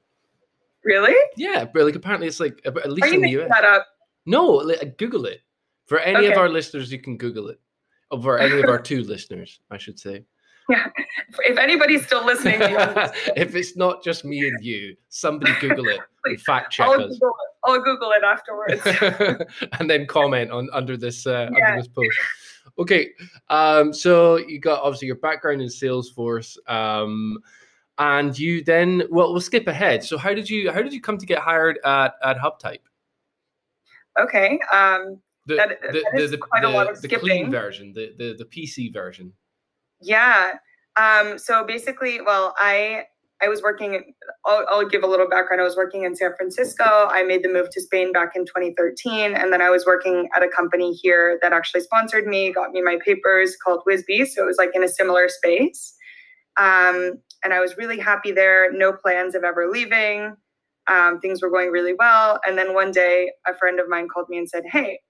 Really? 0.84 1.16
Yeah, 1.36 1.64
but 1.64 1.84
like 1.84 1.96
apparently 1.96 2.28
it's 2.28 2.38
like 2.38 2.60
at 2.64 2.90
least 2.92 3.08
Are 3.08 3.14
in 3.14 3.22
the 3.22 3.30
US. 3.40 3.48
That 3.48 3.64
up? 3.64 3.86
No, 4.26 4.46
like, 4.46 4.98
Google 4.98 5.26
it. 5.26 5.40
For 5.86 5.98
any 5.98 6.18
okay. 6.18 6.32
of 6.32 6.38
our 6.38 6.48
listeners, 6.48 6.92
you 6.92 6.98
can 6.98 7.16
Google 7.16 7.48
it. 7.48 7.60
Or 8.14 8.22
for 8.22 8.38
any 8.38 8.60
of 8.60 8.68
our 8.68 8.78
two 8.90 9.02
listeners, 9.02 9.60
I 9.70 9.78
should 9.78 9.98
say. 9.98 10.24
Yeah. 10.68 10.86
If 11.40 11.58
anybody's 11.58 12.06
still 12.06 12.24
listening, 12.24 12.56
if 12.60 13.54
it's 13.54 13.76
not 13.76 14.02
just 14.02 14.24
me 14.24 14.46
and 14.48 14.64
you, 14.64 14.96
somebody 15.08 15.52
Google 15.60 15.86
it 15.88 16.00
and 16.24 16.40
fact 16.40 16.72
check 16.72 16.86
I'll 16.86 17.02
us. 17.02 17.12
Google 17.12 17.28
it. 17.28 17.50
I'll 17.64 17.82
Google 17.82 18.12
it 18.12 18.24
afterwards. 18.24 19.44
and 19.78 19.90
then 19.90 20.06
comment 20.06 20.50
on 20.50 20.68
under 20.72 20.96
this 20.96 21.26
uh, 21.26 21.50
yeah. 21.52 21.72
under 21.72 21.82
this 21.82 21.88
post. 21.88 22.18
Okay, 22.78 23.10
um, 23.50 23.92
so 23.92 24.36
you 24.36 24.58
got 24.58 24.82
obviously 24.82 25.06
your 25.06 25.16
background 25.16 25.60
in 25.60 25.68
Salesforce, 25.68 26.56
um, 26.68 27.38
and 27.98 28.38
you 28.38 28.64
then 28.64 29.02
well, 29.10 29.32
we'll 29.32 29.40
skip 29.40 29.68
ahead. 29.68 30.02
So 30.02 30.16
how 30.16 30.32
did 30.32 30.48
you 30.48 30.72
how 30.72 30.82
did 30.82 30.92
you 30.92 31.00
come 31.00 31.18
to 31.18 31.26
get 31.26 31.40
hired 31.40 31.78
at 31.84 32.14
at 32.22 32.38
HubType? 32.38 32.78
Okay, 34.18 34.58
um, 34.72 35.20
the, 35.46 35.56
that, 35.56 35.68
the, 35.92 36.04
that 36.14 36.30
the, 36.30 36.38
quite 36.38 36.62
the, 36.62 36.68
a 36.68 36.70
lot 36.70 36.90
of 36.90 37.00
the 37.02 37.08
clean 37.08 37.50
version, 37.50 37.92
the, 37.94 38.12
the 38.16 38.34
the 38.38 38.44
PC 38.44 38.92
version. 38.92 39.32
Yeah. 40.00 40.52
Um, 40.96 41.38
so 41.38 41.64
basically, 41.64 42.20
well, 42.20 42.54
I 42.56 43.04
I 43.42 43.48
was 43.48 43.62
working, 43.62 44.14
I'll, 44.46 44.64
I'll, 44.70 44.88
give 44.88 45.02
a 45.02 45.06
little 45.06 45.28
background. 45.28 45.60
I 45.60 45.64
was 45.64 45.76
working 45.76 46.04
in 46.04 46.14
San 46.14 46.30
Francisco. 46.36 46.84
I 46.84 47.24
made 47.24 47.42
the 47.42 47.52
move 47.52 47.68
to 47.72 47.80
Spain 47.80 48.12
back 48.12 48.30
in 48.34 48.46
2013. 48.46 49.34
And 49.34 49.52
then 49.52 49.60
I 49.60 49.70
was 49.70 49.84
working 49.84 50.28
at 50.34 50.42
a 50.42 50.48
company 50.48 50.92
here 50.92 51.38
that 51.42 51.52
actually 51.52 51.82
sponsored 51.82 52.26
me, 52.26 52.52
got 52.52 52.70
me 52.70 52.80
my 52.80 52.96
papers 53.04 53.56
called 53.56 53.82
Whisbi. 53.88 54.26
So 54.26 54.42
it 54.42 54.46
was 54.46 54.56
like 54.56 54.70
in 54.74 54.84
a 54.84 54.88
similar 54.88 55.28
space. 55.28 55.94
Um, 56.58 57.14
and 57.42 57.52
I 57.52 57.60
was 57.60 57.76
really 57.76 57.98
happy 57.98 58.32
there. 58.32 58.72
No 58.72 58.92
plans 58.92 59.34
of 59.34 59.44
ever 59.44 59.68
leaving. 59.70 60.36
Um, 60.86 61.20
things 61.20 61.42
were 61.42 61.50
going 61.50 61.70
really 61.70 61.94
well. 61.98 62.40
And 62.46 62.56
then 62.56 62.72
one 62.72 62.92
day, 62.92 63.32
a 63.46 63.54
friend 63.54 63.80
of 63.80 63.88
mine 63.88 64.08
called 64.08 64.28
me 64.28 64.38
and 64.38 64.48
said, 64.48 64.62
Hey, 64.70 65.00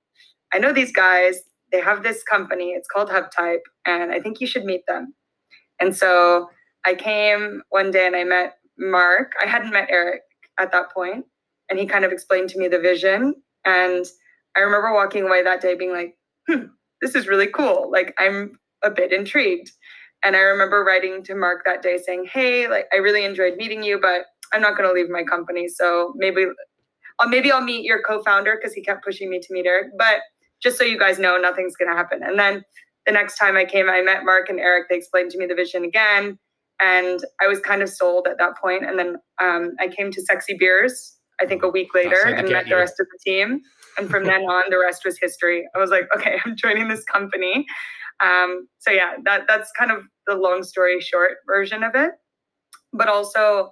I 0.55 0.59
know 0.59 0.73
these 0.73 0.93
guys. 0.93 1.41
They 1.73 1.81
have 1.81 2.05
this 2.05 2.23
company. 2.23 2.71
It's 2.71 2.87
called 2.87 3.09
HubType, 3.09 3.65
and 3.85 4.13
I 4.13 4.21
think 4.21 4.41
you 4.41 4.47
should 4.47 4.65
meet 4.65 4.87
them. 4.87 5.13
And 5.81 5.97
so 5.97 6.49
I 6.87 6.95
came 6.95 7.63
one 7.71 7.91
day 7.91 8.07
and 8.07 8.15
I 8.15 8.23
met 8.23 8.59
Mark. 8.79 9.33
I 9.43 9.47
hadn't 9.47 9.73
met 9.73 9.89
Eric 9.91 10.23
at 10.59 10.71
that 10.71 10.93
point, 10.93 11.25
and 11.69 11.79
he 11.79 11.87
kind 11.87 12.05
of 12.05 12.13
explained 12.13 12.51
to 12.51 12.59
me 12.59 12.69
the 12.69 12.79
vision. 12.79 13.35
And 13.65 14.07
I 14.57 14.61
remember 14.61 14.93
walking 14.93 15.25
away 15.25 15.43
that 15.43 15.61
day 15.61 15.75
being 15.75 15.93
like, 15.93 16.17
hmm, 16.49 16.67
this 17.03 17.17
is 17.17 17.27
really 17.27 17.49
cool. 17.49 17.91
Like, 17.91 18.15
I'm 18.19 18.53
a 18.85 18.91
bit 18.91 19.13
intrigued. 19.13 19.73
And 20.25 20.37
I 20.37 20.41
remember 20.41 20.85
writing 20.85 21.23
to 21.25 21.35
Mark 21.35 21.65
that 21.65 21.83
day 21.83 21.99
saying, 21.99 22.29
hey, 22.33 22.69
like, 22.69 22.87
I 22.93 22.97
really 22.97 23.25
enjoyed 23.25 23.57
meeting 23.57 23.83
you, 23.83 23.99
but 24.01 24.27
I'm 24.53 24.63
not 24.63 24.77
going 24.77 24.89
to 24.89 24.95
leave 24.95 25.11
my 25.11 25.25
company. 25.25 25.69
So 25.69 26.15
maybe, 26.17 26.47
uh, 27.19 27.27
maybe 27.27 27.51
I'll 27.51 27.61
meet 27.61 27.85
your 27.85 28.01
co-founder 28.03 28.57
because 28.57 28.73
he 28.75 28.83
kept 28.83 29.05
pushing 29.05 29.29
me 29.29 29.41
to 29.41 29.47
meet 29.51 29.67
Eric. 29.67 29.89
But 29.99 30.21
just 30.65 30.79
so 30.79 30.85
you 30.85 30.99
guys 30.99 31.19
know, 31.19 31.37
nothing's 31.37 31.77
going 31.77 31.91
to 31.91 31.97
happen. 31.97 32.23
And 32.23 32.39
then 32.39 32.65
the 33.07 33.13
next 33.13 33.37
time 33.37 33.57
I 33.57 33.67
came, 33.67 33.89
I 33.89 34.01
met 34.01 34.25
Mark 34.25 34.49
and 34.49 34.59
Eric. 34.59 34.89
They 34.89 34.97
explained 34.97 35.31
to 35.33 35.39
me 35.39 35.47
the 35.47 35.55
vision 35.55 35.85
again. 35.85 36.39
And 36.81 37.21
I 37.41 37.47
was 37.47 37.61
kind 37.61 37.83
of 37.83 37.89
sold 37.89 38.27
at 38.27 38.39
that 38.39 38.57
point. 38.61 38.85
And 38.85 38.99
then 38.99 39.17
um, 39.41 39.73
I 39.79 39.89
came 39.89 40.11
to 40.11 40.23
Sexy 40.23 40.57
Beers, 40.59 41.17
I 41.41 41.47
think 41.47 41.63
a 41.63 41.69
week 41.69 41.95
later, 41.95 42.21
and 42.25 42.49
met 42.49 42.67
you. 42.67 42.71
the 42.71 42.77
rest 42.77 42.99
of 42.99 43.07
the 43.13 43.31
team. 43.31 43.61
And 43.99 44.11
from 44.11 44.25
then 44.31 44.43
on, 44.43 44.65
the 44.71 44.79
rest 44.79 45.03
was 45.05 45.19
history. 45.19 45.69
I 45.75 45.79
was 45.79 45.91
like, 45.91 46.09
okay, 46.17 46.41
I'm 46.45 46.57
joining 46.57 46.89
this 46.89 47.05
company. 47.05 47.67
Um, 48.21 48.69
so 48.79 48.91
yeah, 48.91 49.15
that 49.25 49.43
that's 49.47 49.71
kind 49.79 49.91
of 49.91 50.05
the 50.27 50.35
long 50.35 50.63
story 50.63 51.01
short 51.01 51.39
version 51.47 51.83
of 51.83 51.95
it. 51.95 52.13
But 52.93 53.09
also, 53.09 53.71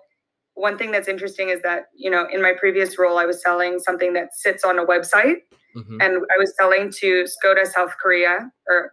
one 0.63 0.79
thing 0.79 0.93
that's 0.93 1.09
interesting 1.09 1.49
is 1.49 1.61
that 1.63 1.87
you 1.95 2.11
know 2.11 2.27
in 2.33 2.41
my 2.41 2.53
previous 2.59 2.99
role, 2.99 3.19
I 3.19 3.27
was 3.27 3.43
selling 3.43 3.81
something 3.81 4.13
that 4.13 4.29
sits 4.33 4.65
on 4.65 4.79
a 4.79 4.87
website, 4.87 5.39
mm-hmm. 5.77 6.01
and 6.01 6.23
I 6.35 6.39
was 6.39 6.55
selling 6.57 6.93
to 7.01 7.25
Skoda 7.25 7.67
South 7.67 7.95
Korea 8.01 8.51
or 8.69 8.93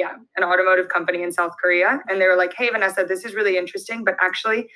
yeah, 0.00 0.14
an 0.36 0.44
automotive 0.44 0.88
company 0.88 1.22
in 1.22 1.32
South 1.32 1.52
Korea. 1.60 2.00
And 2.08 2.20
they 2.20 2.26
were 2.26 2.36
like, 2.36 2.54
hey, 2.56 2.70
Vanessa, 2.70 3.04
this 3.06 3.24
is 3.24 3.34
really 3.34 3.56
interesting, 3.56 4.04
but 4.04 4.16
actually, 4.20 4.68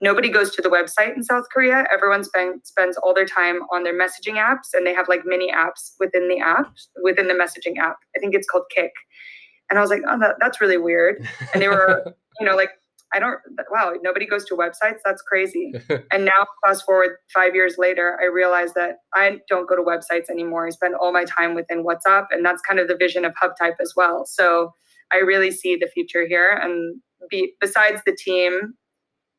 nobody 0.00 0.28
goes 0.28 0.50
to 0.56 0.62
the 0.62 0.68
website 0.68 1.14
in 1.14 1.22
South 1.22 1.44
Korea. 1.52 1.84
Everyone 1.92 2.24
spend, 2.24 2.62
spends 2.64 2.96
all 2.96 3.14
their 3.14 3.26
time 3.26 3.60
on 3.72 3.84
their 3.84 3.98
messaging 3.98 4.34
apps, 4.34 4.74
and 4.74 4.86
they 4.86 4.94
have 4.94 5.08
like 5.08 5.22
mini 5.24 5.52
apps 5.52 5.92
within 6.00 6.28
the 6.28 6.40
app, 6.40 6.72
within 7.02 7.28
the 7.28 7.34
messaging 7.34 7.78
app. 7.78 7.96
I 8.16 8.18
think 8.18 8.34
it's 8.34 8.48
called 8.48 8.64
kick 8.74 8.92
And 9.70 9.78
I 9.78 9.82
was 9.82 9.90
like, 9.90 10.02
oh, 10.08 10.18
that, 10.18 10.36
that's 10.40 10.60
really 10.60 10.78
weird. 10.78 11.26
And 11.52 11.62
they 11.62 11.68
were, 11.68 12.02
you 12.40 12.46
know, 12.46 12.56
like, 12.56 12.70
I 13.14 13.18
don't, 13.18 13.38
wow, 13.70 13.92
nobody 14.02 14.26
goes 14.26 14.44
to 14.46 14.54
websites. 14.54 14.98
That's 15.04 15.22
crazy. 15.22 15.72
and 16.12 16.24
now, 16.24 16.46
fast 16.64 16.84
forward 16.84 17.16
five 17.32 17.54
years 17.54 17.76
later, 17.78 18.18
I 18.22 18.26
realize 18.26 18.74
that 18.74 18.96
I 19.14 19.40
don't 19.48 19.68
go 19.68 19.76
to 19.76 19.82
websites 19.82 20.30
anymore. 20.30 20.66
I 20.66 20.70
spend 20.70 20.94
all 20.94 21.12
my 21.12 21.24
time 21.24 21.54
within 21.54 21.84
WhatsApp. 21.84 22.26
And 22.30 22.44
that's 22.44 22.62
kind 22.62 22.80
of 22.80 22.88
the 22.88 22.96
vision 22.96 23.24
of 23.24 23.32
HubType 23.42 23.76
as 23.80 23.92
well. 23.96 24.24
So 24.26 24.72
I 25.12 25.18
really 25.18 25.50
see 25.50 25.76
the 25.76 25.88
future 25.88 26.26
here. 26.26 26.58
And 26.62 27.00
be, 27.30 27.54
besides 27.60 28.02
the 28.06 28.16
team 28.16 28.74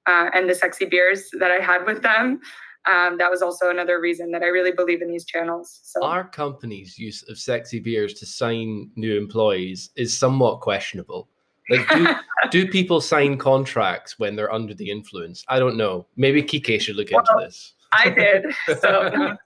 uh, 0.07 0.29
and 0.33 0.49
the 0.49 0.55
sexy 0.55 0.85
beers 0.85 1.29
that 1.39 1.51
I 1.51 1.63
had 1.63 1.85
with 1.85 2.01
them, 2.01 2.39
um, 2.85 3.17
that 3.17 3.31
was 3.31 3.41
also 3.41 3.69
another 3.69 3.99
reason 3.99 4.31
that 4.31 4.43
I 4.43 4.47
really 4.47 4.71
believe 4.71 5.01
in 5.01 5.09
these 5.09 5.25
channels. 5.25 5.79
So 5.83 6.03
our 6.03 6.27
company's 6.27 6.97
use 6.97 7.23
of 7.29 7.37
sexy 7.37 7.79
beers 7.79 8.13
to 8.15 8.25
sign 8.25 8.91
new 8.95 9.17
employees 9.17 9.89
is 9.95 10.17
somewhat 10.17 10.59
questionable. 10.59 11.29
Like, 11.69 11.87
do, 11.89 12.07
do 12.51 12.71
people 12.71 13.01
sign 13.01 13.37
contracts 13.37 14.19
when 14.19 14.35
they're 14.35 14.51
under 14.51 14.73
the 14.73 14.89
influence? 14.89 15.43
I 15.47 15.59
don't 15.59 15.77
know. 15.77 16.07
Maybe 16.15 16.41
Kike 16.43 16.79
should 16.81 16.95
look 16.95 17.09
well, 17.11 17.19
into 17.21 17.45
this. 17.45 17.73
I 17.91 18.09
did. 18.09 18.45
So 18.79 19.37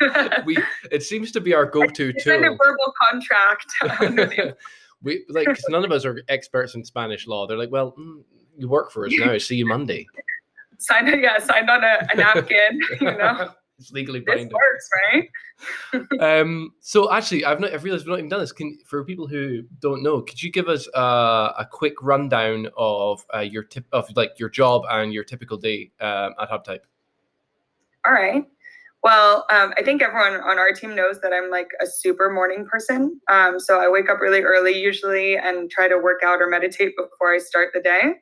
we 0.44 0.58
it 0.90 1.02
seems 1.02 1.32
to 1.32 1.40
be 1.40 1.54
our 1.54 1.66
go-to 1.66 2.12
tool. 2.12 2.22
Send 2.22 2.44
a 2.44 2.50
verbal 2.50 2.94
contract. 3.10 3.72
we 5.02 5.24
like 5.28 5.48
because 5.48 5.64
none 5.68 5.84
of 5.84 5.90
us 5.90 6.04
are 6.04 6.22
experts 6.28 6.74
in 6.76 6.84
Spanish 6.84 7.26
law. 7.26 7.46
They're 7.46 7.58
like, 7.58 7.72
well, 7.72 7.96
mm, 7.98 8.22
you 8.56 8.68
work 8.68 8.92
for 8.92 9.06
us 9.06 9.12
now. 9.16 9.36
See 9.38 9.56
you 9.56 9.66
Monday. 9.66 10.06
Signed, 10.78 11.08
yeah, 11.20 11.38
signed 11.38 11.68
on 11.68 11.82
a, 11.82 12.06
a 12.12 12.16
napkin. 12.16 12.80
You 13.00 13.16
know 13.18 13.50
it's 13.78 13.92
legally 13.92 14.20
binding. 14.20 14.48
This 14.48 14.54
works, 14.54 14.88
right? 16.20 16.40
um, 16.40 16.72
so 16.80 17.12
actually, 17.12 17.44
I've 17.44 17.60
not, 17.60 17.72
I've 17.72 17.84
realized 17.84 18.04
we've 18.04 18.10
not 18.10 18.18
even 18.18 18.28
done 18.28 18.40
this. 18.40 18.52
Can 18.52 18.78
for 18.86 19.04
people 19.04 19.26
who 19.26 19.62
don't 19.80 20.02
know, 20.02 20.22
could 20.22 20.42
you 20.42 20.50
give 20.50 20.68
us 20.68 20.88
uh, 20.94 21.52
a 21.58 21.66
quick 21.70 21.94
rundown 22.02 22.68
of 22.76 23.24
uh, 23.34 23.40
your 23.40 23.62
tip 23.62 23.86
of 23.92 24.08
like 24.16 24.38
your 24.38 24.48
job 24.48 24.82
and 24.90 25.12
your 25.12 25.24
typical 25.24 25.56
day 25.56 25.90
um, 26.00 26.34
at 26.40 26.50
HubType? 26.50 26.80
All 28.06 28.12
right. 28.12 28.44
Well, 29.02 29.46
um, 29.50 29.72
I 29.76 29.82
think 29.84 30.02
everyone 30.02 30.40
on 30.40 30.58
our 30.58 30.72
team 30.72 30.96
knows 30.96 31.20
that 31.20 31.32
I'm 31.32 31.50
like 31.50 31.68
a 31.80 31.86
super 31.86 32.30
morning 32.30 32.66
person. 32.66 33.20
Um, 33.30 33.60
so 33.60 33.80
I 33.80 33.88
wake 33.88 34.08
up 34.08 34.20
really 34.20 34.40
early 34.40 34.76
usually 34.76 35.36
and 35.36 35.70
try 35.70 35.86
to 35.86 35.96
work 35.98 36.22
out 36.24 36.40
or 36.40 36.48
meditate 36.48 36.94
before 36.96 37.34
I 37.34 37.38
start 37.38 37.68
the 37.72 37.80
day. 37.80 38.14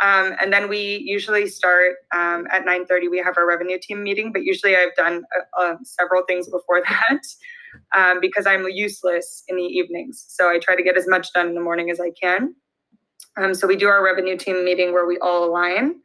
Um, 0.00 0.34
and 0.40 0.52
then 0.52 0.68
we 0.68 1.02
usually 1.04 1.46
start 1.46 1.94
um, 2.14 2.46
at 2.50 2.66
9.30. 2.66 3.10
We 3.10 3.18
have 3.18 3.38
our 3.38 3.46
revenue 3.46 3.78
team 3.80 4.02
meeting, 4.02 4.30
but 4.32 4.44
usually 4.44 4.76
I've 4.76 4.94
done 4.94 5.24
uh, 5.34 5.62
uh, 5.62 5.76
several 5.84 6.22
things 6.24 6.48
before 6.48 6.82
that 6.88 7.20
um, 7.96 8.20
because 8.20 8.46
I'm 8.46 8.66
useless 8.68 9.42
in 9.48 9.56
the 9.56 9.62
evenings. 9.62 10.24
So 10.28 10.50
I 10.50 10.58
try 10.58 10.76
to 10.76 10.82
get 10.82 10.96
as 10.96 11.08
much 11.08 11.32
done 11.32 11.48
in 11.48 11.54
the 11.54 11.60
morning 11.60 11.90
as 11.90 12.00
I 12.00 12.10
can. 12.10 12.54
Um, 13.38 13.54
so 13.54 13.66
we 13.66 13.76
do 13.76 13.88
our 13.88 14.04
revenue 14.04 14.36
team 14.36 14.64
meeting 14.64 14.92
where 14.92 15.06
we 15.06 15.18
all 15.18 15.44
align. 15.44 15.96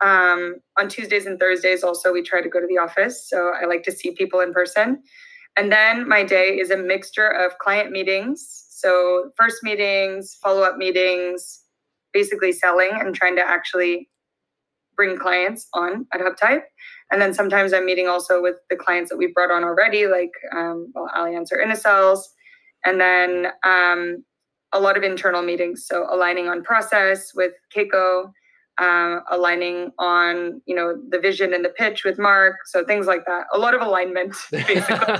Um, 0.00 0.56
on 0.78 0.88
Tuesdays 0.88 1.26
and 1.26 1.38
Thursdays, 1.38 1.82
also, 1.82 2.12
we 2.12 2.22
try 2.22 2.42
to 2.42 2.48
go 2.48 2.60
to 2.60 2.66
the 2.66 2.78
office. 2.78 3.28
So 3.28 3.52
I 3.60 3.64
like 3.66 3.82
to 3.84 3.92
see 3.92 4.10
people 4.10 4.40
in 4.40 4.52
person. 4.52 5.02
And 5.56 5.70
then 5.70 6.08
my 6.08 6.24
day 6.24 6.58
is 6.58 6.70
a 6.70 6.76
mixture 6.76 7.28
of 7.28 7.58
client 7.58 7.90
meetings. 7.90 8.66
So 8.70 9.30
first 9.36 9.62
meetings, 9.62 10.36
follow 10.42 10.62
up 10.62 10.76
meetings, 10.76 11.63
basically 12.14 12.52
selling 12.52 12.90
and 12.92 13.14
trying 13.14 13.36
to 13.36 13.42
actually 13.46 14.08
bring 14.96 15.18
clients 15.18 15.66
on 15.74 16.06
at 16.14 16.20
HubType. 16.20 16.62
And 17.10 17.20
then 17.20 17.34
sometimes 17.34 17.72
I'm 17.72 17.84
meeting 17.84 18.08
also 18.08 18.40
with 18.40 18.56
the 18.70 18.76
clients 18.76 19.10
that 19.10 19.16
we've 19.16 19.34
brought 19.34 19.50
on 19.50 19.64
already, 19.64 20.06
like 20.06 20.30
um, 20.56 20.90
well, 20.94 21.10
Allianz 21.14 21.52
or 21.52 21.60
Innocels. 21.60 22.20
And 22.84 23.00
then 23.00 23.48
um, 23.64 24.24
a 24.72 24.80
lot 24.80 24.96
of 24.96 25.02
internal 25.02 25.42
meetings. 25.42 25.86
So 25.86 26.06
aligning 26.10 26.48
on 26.48 26.62
process 26.62 27.32
with 27.34 27.52
Keiko, 27.74 28.30
uh, 28.78 29.20
aligning 29.30 29.92
on 29.98 30.60
you 30.66 30.74
know 30.74 31.00
the 31.08 31.18
vision 31.18 31.54
and 31.54 31.64
the 31.64 31.68
pitch 31.70 32.04
with 32.04 32.18
Mark, 32.18 32.56
so 32.66 32.84
things 32.84 33.06
like 33.06 33.24
that. 33.26 33.46
A 33.52 33.58
lot 33.58 33.74
of 33.74 33.80
alignment, 33.80 34.34
basically. 34.50 35.14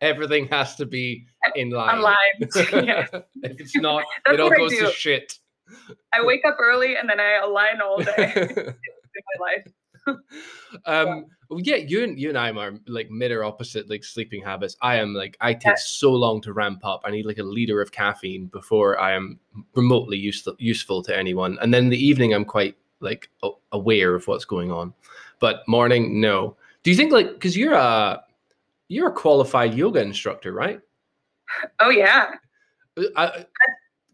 Everything 0.00 0.48
has 0.48 0.76
to 0.76 0.86
be 0.86 1.26
in 1.54 1.70
line. 1.70 1.98
Aligned. 1.98 2.16
yes. 2.86 3.08
if 3.12 3.60
it's 3.60 3.76
not, 3.76 4.04
it 4.26 4.40
all 4.40 4.50
goes 4.50 4.76
to 4.78 4.90
shit. 4.90 5.38
I 6.12 6.24
wake 6.24 6.42
up 6.46 6.56
early 6.60 6.96
and 6.96 7.08
then 7.08 7.20
I 7.20 7.40
align 7.42 7.80
all 7.80 7.98
day 7.98 8.32
in 8.36 8.54
my 8.54 9.46
life. 9.46 9.66
Um 10.86 11.26
yeah. 11.58 11.76
you 11.76 12.02
and 12.02 12.18
you 12.18 12.28
and 12.28 12.38
i 12.38 12.50
are 12.50 12.78
like 12.86 13.10
mirror 13.10 13.44
opposite 13.44 13.88
like 13.88 14.04
sleeping 14.04 14.42
habits. 14.42 14.76
I 14.82 14.96
am 14.96 15.14
like 15.14 15.36
i 15.40 15.54
take 15.54 15.78
so 15.78 16.12
long 16.12 16.40
to 16.42 16.52
ramp 16.52 16.80
up. 16.84 17.02
I 17.04 17.10
need 17.10 17.26
like 17.26 17.38
a 17.38 17.42
liter 17.42 17.80
of 17.80 17.92
caffeine 17.92 18.46
before 18.46 18.98
i 19.00 19.12
am 19.12 19.38
remotely 19.74 20.16
useful 20.16 20.54
useful 20.58 21.02
to 21.04 21.16
anyone. 21.16 21.58
And 21.60 21.72
then 21.72 21.88
the 21.88 22.04
evening 22.04 22.34
i'm 22.34 22.44
quite 22.44 22.76
like 23.00 23.30
aware 23.72 24.14
of 24.14 24.26
what's 24.26 24.44
going 24.44 24.72
on. 24.72 24.92
But 25.38 25.66
morning 25.68 26.20
no. 26.20 26.56
Do 26.82 26.90
you 26.90 26.96
think 26.96 27.12
like 27.12 27.32
because 27.32 27.56
you're 27.56 27.74
a 27.74 28.22
you're 28.88 29.08
a 29.08 29.12
qualified 29.12 29.74
yoga 29.74 30.00
instructor 30.00 30.52
right? 30.52 30.80
Oh 31.80 31.90
yeah. 31.90 32.32
Uh, 32.96 33.02
I, 33.16 33.46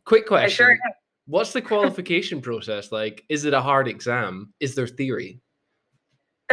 quick 0.04 0.26
question. 0.26 0.50
sure 0.50 0.78
what's 1.26 1.52
the 1.52 1.62
qualification 1.62 2.40
process? 2.40 2.92
Like 2.92 3.24
is 3.28 3.44
it 3.44 3.54
a 3.54 3.60
hard 3.60 3.88
exam? 3.88 4.52
Is 4.60 4.74
there 4.74 4.86
theory 4.86 5.40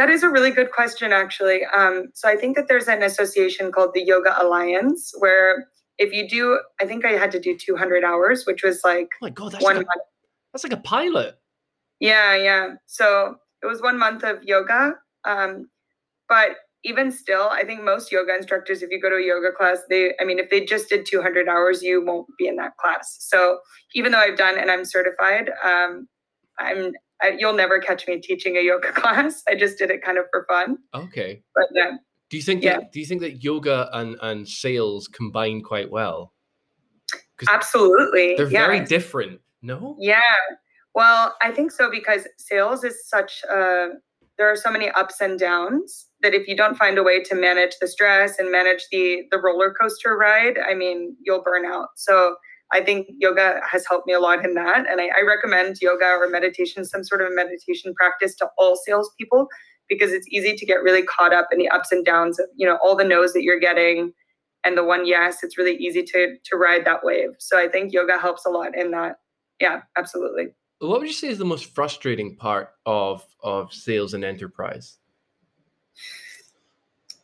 that 0.00 0.08
is 0.08 0.22
a 0.22 0.30
really 0.30 0.50
good 0.50 0.72
question, 0.72 1.12
actually. 1.12 1.60
Um, 1.76 2.08
so 2.14 2.26
I 2.26 2.34
think 2.34 2.56
that 2.56 2.68
there's 2.68 2.88
an 2.88 3.02
association 3.02 3.70
called 3.70 3.90
the 3.92 4.02
Yoga 4.02 4.34
Alliance 4.42 5.12
where 5.18 5.66
if 5.98 6.10
you 6.10 6.26
do, 6.26 6.58
I 6.80 6.86
think 6.86 7.04
I 7.04 7.10
had 7.10 7.30
to 7.32 7.38
do 7.38 7.54
200 7.54 8.02
hours, 8.02 8.46
which 8.46 8.62
was 8.62 8.80
like 8.82 9.08
oh 9.20 9.26
my 9.26 9.28
god, 9.28 9.52
that's 9.52 9.62
one 9.62 9.76
like 9.76 9.84
a, 9.84 9.88
month. 9.88 10.02
That's 10.54 10.64
like 10.64 10.72
a 10.72 10.78
pilot. 10.78 11.34
Yeah, 11.98 12.34
yeah. 12.34 12.68
So 12.86 13.36
it 13.62 13.66
was 13.66 13.82
one 13.82 13.98
month 13.98 14.24
of 14.24 14.42
yoga, 14.42 14.94
um, 15.26 15.68
but 16.30 16.52
even 16.82 17.12
still, 17.12 17.50
I 17.50 17.64
think 17.64 17.82
most 17.82 18.10
yoga 18.10 18.34
instructors, 18.34 18.82
if 18.82 18.88
you 18.90 19.02
go 19.02 19.10
to 19.10 19.16
a 19.16 19.22
yoga 19.22 19.52
class, 19.54 19.80
they, 19.90 20.14
I 20.18 20.24
mean, 20.24 20.38
if 20.38 20.48
they 20.48 20.64
just 20.64 20.88
did 20.88 21.04
200 21.04 21.46
hours, 21.46 21.82
you 21.82 22.02
won't 22.02 22.26
be 22.38 22.48
in 22.48 22.56
that 22.56 22.78
class. 22.78 23.18
So 23.20 23.58
even 23.94 24.12
though 24.12 24.18
I've 24.18 24.38
done 24.38 24.58
and 24.58 24.70
I'm 24.70 24.86
certified, 24.86 25.50
um, 25.62 26.08
I'm 26.58 26.94
I, 27.22 27.36
you'll 27.38 27.54
never 27.54 27.78
catch 27.78 28.06
me 28.06 28.18
teaching 28.20 28.56
a 28.56 28.60
yoga 28.60 28.92
class. 28.92 29.42
I 29.48 29.54
just 29.54 29.78
did 29.78 29.90
it 29.90 30.02
kind 30.02 30.18
of 30.18 30.26
for 30.30 30.44
fun. 30.48 30.78
Okay. 30.94 31.42
But 31.54 31.66
yeah. 31.72 31.92
Do 32.30 32.36
you 32.36 32.42
think? 32.42 32.62
Yeah. 32.62 32.78
That, 32.78 32.92
do 32.92 33.00
you 33.00 33.06
think 33.06 33.20
that 33.22 33.42
yoga 33.42 33.88
and 33.92 34.16
and 34.22 34.48
sales 34.48 35.08
combine 35.08 35.62
quite 35.62 35.90
well? 35.90 36.32
Absolutely. 37.48 38.34
They're 38.36 38.46
very 38.46 38.80
different. 38.80 39.40
No. 39.62 39.96
Yeah. 39.98 40.20
Well, 40.94 41.34
I 41.40 41.50
think 41.50 41.72
so 41.72 41.90
because 41.90 42.26
sales 42.36 42.84
is 42.84 43.08
such 43.08 43.42
a 43.50 43.88
there 44.38 44.50
are 44.50 44.56
so 44.56 44.70
many 44.70 44.88
ups 44.90 45.20
and 45.20 45.38
downs 45.38 46.06
that 46.22 46.32
if 46.32 46.48
you 46.48 46.56
don't 46.56 46.76
find 46.76 46.96
a 46.96 47.02
way 47.02 47.22
to 47.22 47.34
manage 47.34 47.76
the 47.78 47.86
stress 47.86 48.38
and 48.38 48.50
manage 48.50 48.86
the 48.90 49.24
the 49.30 49.38
roller 49.38 49.72
coaster 49.72 50.16
ride, 50.16 50.58
I 50.58 50.74
mean, 50.74 51.16
you'll 51.20 51.42
burn 51.42 51.64
out. 51.64 51.88
So 51.96 52.36
I 52.72 52.80
think 52.80 53.08
yoga 53.18 53.60
has 53.68 53.84
helped 53.86 54.06
me 54.06 54.12
a 54.12 54.20
lot 54.20 54.44
in 54.44 54.54
that. 54.54 54.88
And 54.88 55.00
I, 55.00 55.06
I 55.06 55.22
recommend 55.26 55.80
yoga 55.80 56.06
or 56.06 56.28
meditation, 56.28 56.84
some 56.84 57.02
sort 57.02 57.20
of 57.20 57.28
meditation 57.32 57.94
practice 57.94 58.34
to 58.36 58.48
all 58.58 58.76
salespeople 58.76 59.48
because 59.88 60.12
it's 60.12 60.26
easy 60.30 60.54
to 60.54 60.64
get 60.64 60.82
really 60.82 61.02
caught 61.02 61.32
up 61.32 61.48
in 61.50 61.58
the 61.58 61.68
ups 61.68 61.90
and 61.90 62.04
downs 62.04 62.38
of, 62.38 62.46
you 62.54 62.66
know, 62.66 62.78
all 62.82 62.94
the 62.94 63.04
no's 63.04 63.32
that 63.32 63.42
you're 63.42 63.58
getting 63.58 64.12
and 64.64 64.76
the 64.76 64.84
one 64.84 65.06
yes. 65.06 65.42
It's 65.42 65.58
really 65.58 65.76
easy 65.76 66.02
to 66.04 66.36
to 66.44 66.56
ride 66.56 66.84
that 66.84 67.00
wave. 67.02 67.30
So 67.38 67.58
I 67.58 67.68
think 67.68 67.92
yoga 67.92 68.18
helps 68.18 68.46
a 68.46 68.50
lot 68.50 68.76
in 68.76 68.90
that. 68.92 69.16
Yeah, 69.60 69.82
absolutely. 69.96 70.48
What 70.78 71.00
would 71.00 71.08
you 71.08 71.14
say 71.14 71.28
is 71.28 71.38
the 71.38 71.44
most 71.44 71.74
frustrating 71.74 72.36
part 72.36 72.70
of 72.86 73.26
of 73.42 73.72
sales 73.72 74.14
and 74.14 74.24
enterprise? 74.24 74.98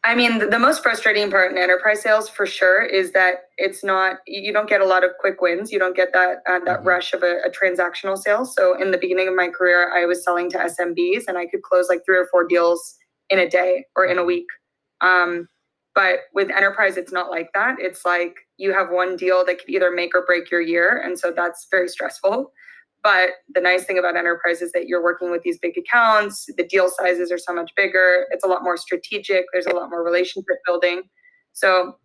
I 0.07 0.15
mean, 0.15 0.39
the, 0.39 0.47
the, 0.47 0.59
most 0.61 0.85
frustrating 0.85 1.31
part 1.33 1.51
in 1.51 1.59
enterprise 1.59 2.01
sales 2.01 2.29
for 2.29 2.47
sure 2.47 2.85
is 2.85 3.11
that 3.11 3.49
it's 3.59 3.83
not 3.83 4.19
you 4.29 4.53
don't 4.53 4.69
get 4.69 4.81
a 4.81 4.87
lot 4.87 5.03
of 5.03 5.11
quick 5.19 5.41
wins. 5.41 5.73
You 5.73 5.81
don't 5.81 5.97
get 5.97 6.13
that 6.13 6.43
uh, 6.49 6.61
that 6.65 6.79
mm-hmm. 6.79 6.89
rush 6.89 7.13
of 7.13 7.25
a, 7.25 7.39
a, 7.45 7.51
transactional 7.51 8.17
sale. 8.17 8.45
So 8.45 8.81
in 8.81 8.93
the 8.93 8.99
beginning 8.99 9.27
of 9.27 9.35
my 9.35 9.49
career, 9.49 9.93
I 9.93 10.07
was 10.07 10.23
selling 10.23 10.49
to 10.51 10.59
SMBs, 10.59 11.25
and 11.27 11.37
I 11.37 11.47
could 11.47 11.63
close 11.63 11.89
like 11.89 12.03
three 12.07 12.19
or 12.19 12.29
four 12.31 12.47
deals 12.47 12.95
in 13.31 13.41
a 13.41 13.51
day 13.51 13.85
or 13.97 14.05
in 14.05 14.19
a 14.19 14.21
mm-hmm. 14.21 14.29
week. 14.29 14.47
Um, 15.01 15.49
but 15.97 16.21
with 16.33 16.51
enterprise, 16.51 16.97
it's 16.97 17.13
not 17.13 17.31
like 17.31 17.49
that. 17.55 17.77
It's 17.81 18.05
like 18.05 18.37
you 18.59 18.73
have 18.73 18.91
one 18.91 19.17
deal 19.17 19.45
that 19.45 19.59
could 19.59 19.71
either 19.71 19.91
make 19.91 20.15
or 20.15 20.25
break 20.25 20.53
your 20.53 20.61
year, 20.61 21.03
and 21.05 21.19
so 21.19 21.33
that's 21.35 21.67
very 21.69 21.89
stressful. 21.89 22.53
But 23.07 23.35
the 23.55 23.61
nice 23.61 23.85
thing 23.85 24.01
about 24.01 24.17
enterprise 24.17 24.61
is 24.61 24.73
that 24.73 24.89
you're 24.89 25.01
working 25.01 25.31
with 25.31 25.43
these 25.43 25.61
big 25.61 25.79
accounts. 25.79 26.45
The 26.57 26.67
deal 26.67 26.89
sizes 26.89 27.31
are 27.31 27.39
so 27.39 27.55
much 27.55 27.71
bigger. 27.77 28.27
It's 28.33 28.43
a 28.43 28.49
lot 28.49 28.65
more 28.65 28.77
strategic. 28.77 29.45
There's 29.53 29.67
a 29.67 29.77
lot 29.77 29.91
more 29.91 30.03
relationship 30.03 30.57
building. 30.67 31.03
So 31.53 31.99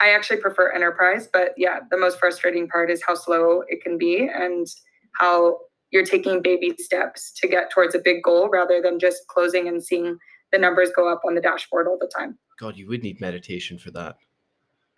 I 0.00 0.14
actually 0.14 0.38
prefer 0.38 0.72
enterprise. 0.72 1.28
But 1.30 1.50
yeah, 1.58 1.80
the 1.90 1.98
most 1.98 2.18
frustrating 2.18 2.68
part 2.68 2.90
is 2.90 3.02
how 3.06 3.16
slow 3.16 3.64
it 3.68 3.82
can 3.82 3.98
be 3.98 4.30
and 4.34 4.66
how 5.20 5.58
you're 5.90 6.06
taking 6.06 6.40
baby 6.40 6.74
steps 6.78 7.34
to 7.34 7.46
get 7.46 7.70
towards 7.70 7.94
a 7.94 8.00
big 8.02 8.22
goal 8.22 8.48
rather 8.48 8.80
than 8.80 8.98
just 8.98 9.26
closing 9.28 9.68
and 9.68 9.84
seeing 9.84 10.16
the 10.52 10.58
numbers 10.58 10.88
go 10.96 11.12
up 11.12 11.20
on 11.26 11.34
the 11.34 11.42
dashboard 11.42 11.86
all 11.86 11.98
the 12.00 12.10
time. 12.16 12.38
God, 12.58 12.78
you 12.78 12.88
would 12.88 13.02
need 13.02 13.20
meditation 13.20 13.76
for 13.76 13.90
that. 13.90 14.16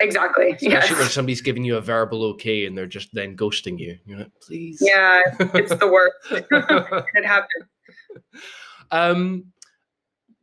Exactly. 0.00 0.52
Especially 0.52 0.69
yes. 0.71 0.90
when 0.90 1.09
somebody's 1.09 1.40
giving 1.40 1.64
you 1.64 1.76
a 1.76 1.81
verbal 1.81 2.25
okay 2.25 2.67
and 2.67 2.78
they're 2.78 2.87
just 2.87 3.12
then 3.12 3.37
ghosting 3.37 3.78
you. 3.78 3.99
You're 4.07 4.19
like, 4.19 4.33
please. 4.40 4.78
Yeah, 4.81 5.23
it's 5.40 5.75
the 5.75 5.88
worst. 5.88 6.14
it 7.14 7.26
happened. 7.26 7.64
Um, 8.93 9.47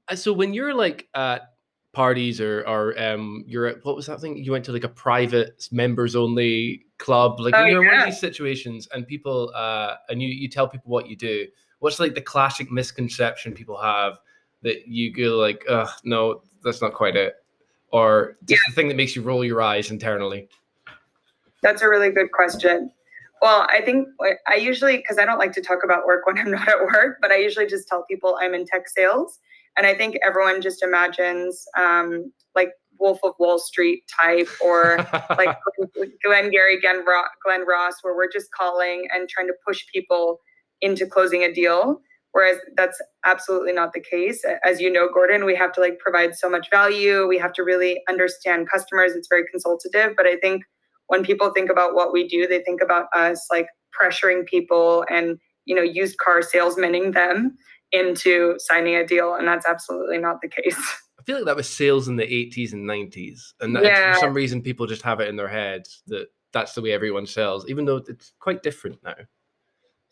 uh, 0.09 0.15
so 0.15 0.33
when 0.33 0.53
you're 0.53 0.73
like 0.73 1.07
at 1.15 1.53
parties 1.93 2.41
or 2.41 2.67
or 2.67 2.99
um, 3.01 3.45
you're 3.47 3.67
at 3.67 3.85
what 3.85 3.95
was 3.95 4.07
that 4.07 4.19
thing? 4.19 4.37
You 4.37 4.51
went 4.51 4.65
to 4.65 4.73
like 4.73 4.83
a 4.83 4.89
private 4.89 5.69
members 5.71 6.17
only 6.17 6.85
club. 6.97 7.39
Like 7.39 7.55
oh, 7.55 7.63
you're 7.63 7.83
yeah. 7.83 7.91
in 7.91 7.95
one 7.95 8.07
of 8.07 8.13
these 8.13 8.19
situations 8.19 8.89
and 8.93 9.07
people 9.07 9.53
uh, 9.55 9.95
and 10.09 10.21
you 10.21 10.27
you 10.27 10.49
tell 10.49 10.67
people 10.67 10.91
what 10.91 11.07
you 11.07 11.15
do. 11.15 11.47
What's 11.79 11.99
like 11.99 12.13
the 12.13 12.21
classic 12.21 12.71
misconception 12.71 13.53
people 13.53 13.79
have 13.79 14.19
that 14.63 14.87
you 14.87 15.13
go 15.13 15.37
like, 15.37 15.63
oh 15.69 15.89
no, 16.03 16.41
that's 16.61 16.81
not 16.81 16.93
quite 16.93 17.15
it 17.15 17.35
or 17.95 18.35
just 18.43 18.61
yeah. 18.61 18.69
the 18.69 18.75
thing 18.75 18.89
that 18.89 18.97
makes 18.97 19.15
you 19.15 19.21
roll 19.21 19.45
your 19.45 19.61
eyes 19.61 19.89
internally? 19.89 20.49
That's 21.63 21.81
a 21.81 21.87
really 21.87 22.11
good 22.11 22.31
question. 22.33 22.91
Well, 23.41 23.65
I 23.69 23.81
think 23.81 24.09
I 24.47 24.55
usually, 24.55 24.97
because 24.97 25.17
I 25.17 25.23
don't 25.23 25.37
like 25.37 25.53
to 25.53 25.61
talk 25.61 25.79
about 25.81 26.05
work 26.05 26.27
when 26.27 26.37
I'm 26.37 26.51
not 26.59 26.67
at 26.67 26.83
work, 26.83 27.19
but 27.21 27.31
I 27.31 27.37
usually 27.37 27.67
just 27.67 27.87
tell 27.87 28.03
people 28.03 28.37
I'm 28.41 28.53
in 28.53 28.65
tech 28.65 28.89
sales. 28.89 29.39
And 29.77 29.87
I 29.87 29.95
think 29.95 30.17
everyone 30.25 30.61
just 30.61 30.83
imagines 30.83 31.65
um, 31.77 32.33
like 32.53 32.71
Wolf 32.99 33.19
of 33.23 33.33
Wall 33.39 33.59
Street 33.59 34.03
type 34.21 34.49
or 34.61 34.97
like 35.37 35.57
Glenn 36.25 36.51
Gary, 36.51 36.81
Glen, 36.81 37.05
Ross, 37.05 37.93
where 38.01 38.13
we're 38.13 38.31
just 38.31 38.51
calling 38.51 39.07
and 39.13 39.29
trying 39.29 39.47
to 39.47 39.53
push 39.65 39.85
people 39.93 40.39
into 40.81 41.05
closing 41.05 41.43
a 41.43 41.53
deal. 41.53 42.01
Whereas 42.35 42.57
that's 42.75 43.01
absolutely 43.23 43.71
not 43.71 43.93
the 43.93 44.01
case. 44.01 44.43
As 44.65 44.81
you 44.81 44.91
know, 44.91 45.07
Gordon, 45.07 45.45
we 45.45 45.55
have 45.55 45.71
to 45.71 45.79
like 45.79 45.99
provide 45.99 46.35
so 46.35 46.49
much 46.49 46.69
value. 46.69 47.25
We 47.25 47.37
have 47.37 47.53
to 47.53 47.63
really 47.63 48.01
understand 48.09 48.69
customers. 48.69 49.13
It's 49.13 49.29
very 49.29 49.45
consultative. 49.49 50.17
But 50.17 50.25
I 50.25 50.35
think 50.35 50.63
when 51.07 51.23
people 51.23 51.51
think 51.51 51.71
about 51.71 51.95
what 51.95 52.11
we 52.11 52.27
do, 52.27 52.45
they 52.45 52.61
think 52.61 52.81
about 52.81 53.05
us 53.15 53.47
like 53.49 53.67
pressuring 53.97 54.45
people 54.45 55.05
and, 55.09 55.37
you 55.63 55.73
know, 55.73 55.81
used 55.81 56.17
car 56.17 56.41
salesmaning 56.41 57.13
them 57.13 57.55
into 57.93 58.55
signing 58.57 58.97
a 58.97 59.07
deal. 59.07 59.35
And 59.35 59.47
that's 59.47 59.65
absolutely 59.65 60.17
not 60.17 60.41
the 60.41 60.49
case. 60.49 60.75
I 61.17 61.23
feel 61.23 61.37
like 61.37 61.45
that 61.45 61.55
was 61.55 61.69
sales 61.69 62.09
in 62.09 62.17
the 62.17 62.23
80s 62.23 62.73
and 62.73 62.83
90s. 62.85 63.53
And 63.61 63.77
yeah. 63.81 64.11
for 64.11 64.19
some 64.19 64.33
reason, 64.33 64.61
people 64.61 64.87
just 64.87 65.03
have 65.03 65.21
it 65.21 65.29
in 65.29 65.37
their 65.37 65.47
heads 65.47 66.03
that 66.07 66.27
that's 66.51 66.73
the 66.73 66.81
way 66.81 66.91
everyone 66.91 67.27
sells, 67.27 67.65
even 67.69 67.85
though 67.85 68.03
it's 68.05 68.33
quite 68.41 68.61
different 68.61 69.01
now. 69.05 69.15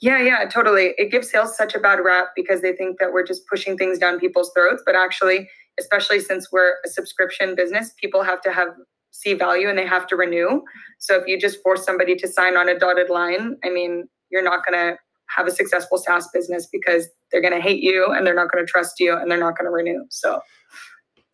Yeah, 0.01 0.21
yeah, 0.21 0.45
totally. 0.49 0.93
It 0.97 1.12
gives 1.12 1.29
sales 1.29 1.56
such 1.56 1.75
a 1.75 1.79
bad 1.79 1.99
rap 2.03 2.27
because 2.36 2.62
they 2.62 2.73
think 2.73 2.99
that 2.99 3.13
we're 3.13 3.25
just 3.25 3.47
pushing 3.47 3.77
things 3.77 3.97
down 3.97 4.19
people's 4.19 4.51
throats. 4.53 4.84
But 4.86 4.95
actually, 4.95 5.49
especially 5.79 6.19
since 6.19 6.51
we're 6.51 6.75
a 6.86 6.89
subscription 6.89 7.56
business, 7.56 7.93
people 7.99 8.23
have 8.23 8.41
to 8.41 8.51
have 8.51 8.69
see 9.12 9.34
value 9.36 9.69
and 9.69 9.77
they 9.77 9.86
have 9.86 10.08
to 10.08 10.15
renew. 10.15 10.62
So 10.97 11.15
if 11.15 11.27
you 11.27 11.39
just 11.39 11.62
force 11.62 11.86
somebody 11.86 12.15
to 12.15 12.27
sign 12.27 12.58
on 12.58 12.67
a 12.67 12.77
dotted 12.77 13.10
line, 13.10 13.58
I 13.63 13.69
mean, 13.69 14.10
you're 14.29 14.43
not 14.43 14.65
going 14.65 14.77
to 14.77 14.97
have 15.27 15.47
a 15.47 15.51
successful 15.51 15.97
SaaS 15.97 16.27
business 16.34 16.67
because 16.71 17.08
they're 17.32 17.41
going 17.41 17.53
to 17.53 17.62
hate 17.62 17.82
you 17.82 18.08
and 18.12 18.25
they're 18.25 18.36
not 18.36 18.51
going 18.51 18.65
to 18.65 18.69
trust 18.69 18.99
you 18.99 19.15
and 19.15 19.29
they're 19.29 19.39
not 19.39 19.58
going 19.58 19.65
to 19.65 19.71
renew. 19.71 20.03
So, 20.10 20.41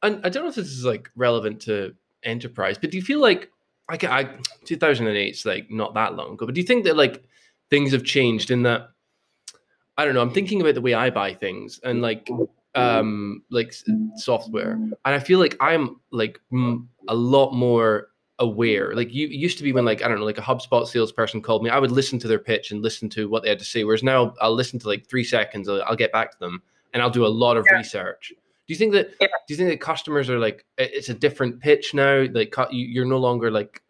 and 0.04 0.20
I 0.26 0.30
don't 0.30 0.44
know 0.44 0.50
if 0.50 0.56
this 0.56 0.68
is 0.68 0.86
like 0.86 1.10
relevant 1.16 1.62
to 1.62 1.96
enterprise, 2.24 2.78
but 2.78 2.92
do 2.92 2.98
you 2.98 3.04
feel 3.04 3.22
like 3.22 3.50
like 3.90 4.04
I 4.04 4.30
2008 4.66 5.30
is 5.30 5.46
like 5.46 5.72
not 5.72 5.94
that 5.96 6.16
long 6.16 6.34
ago, 6.34 6.46
but 6.46 6.56
do 6.56 6.62
you 6.62 6.68
think 6.68 6.84
that 6.84 6.96
like 6.96 7.24
things 7.70 7.92
have 7.92 8.04
changed 8.04 8.52
in 8.52 8.64
that 8.64 8.90
I 9.98 10.06
don't 10.06 10.14
know. 10.14 10.22
I'm 10.22 10.32
thinking 10.34 10.62
about 10.62 10.76
the 10.76 10.82
way 10.82 10.94
I 10.94 11.10
buy 11.10 11.34
things 11.34 11.80
and 11.84 12.02
like 12.02 12.30
um 12.76 13.44
like 13.50 13.74
software, 14.16 14.72
and 14.72 14.96
I 15.04 15.20
feel 15.20 15.40
like 15.40 15.58
I'm 15.60 16.00
like 16.12 16.40
m- 16.54 16.88
a 17.08 17.16
lot 17.16 17.52
more 17.52 18.08
aware. 18.40 18.96
Like 18.96 19.14
you 19.14 19.28
used 19.28 19.58
to 19.58 19.64
be 19.64 19.74
when 19.74 19.84
like 19.84 20.02
I 20.02 20.08
don't 20.08 20.20
know, 20.20 20.26
like 20.26 20.38
a 20.38 20.42
HubSpot 20.42 20.88
salesperson 20.88 21.42
called 21.42 21.64
me, 21.64 21.70
I 21.70 21.80
would 21.80 21.92
listen 21.92 22.18
to 22.20 22.28
their 22.28 22.40
pitch 22.40 22.72
and 22.72 22.82
listen 22.82 23.10
to 23.10 23.28
what 23.28 23.44
they 23.44 23.50
had 23.50 23.60
to 23.60 23.66
say. 23.66 23.84
Whereas 23.84 24.02
now 24.02 24.34
I'll 24.42 24.56
listen 24.56 24.80
to 24.80 24.88
like 24.88 25.06
three 25.08 25.26
seconds, 25.26 25.68
I'll, 25.68 25.84
I'll 25.84 25.98
get 25.98 26.14
back 26.14 26.32
to 26.32 26.40
them, 26.40 26.62
and 26.94 27.04
I'll 27.04 27.10
do 27.10 27.26
a 27.26 27.28
lot 27.28 27.58
of 27.58 27.66
yeah. 27.70 27.78
research. 27.78 28.30
Do 28.30 28.74
you 28.74 28.78
think 28.78 28.94
that? 28.94 29.10
Yeah. 29.20 29.28
Do 29.48 29.54
you 29.54 29.58
think 29.58 29.70
that 29.70 29.82
customers 29.82 30.30
are 30.30 30.40
like 30.40 30.66
it's 30.78 31.10
a 31.10 31.14
different 31.14 31.60
pitch 31.60 31.94
now? 31.94 32.26
Like 32.32 32.56
you're 32.72 33.04
no 33.06 33.18
longer 33.18 33.52
like 33.52 33.82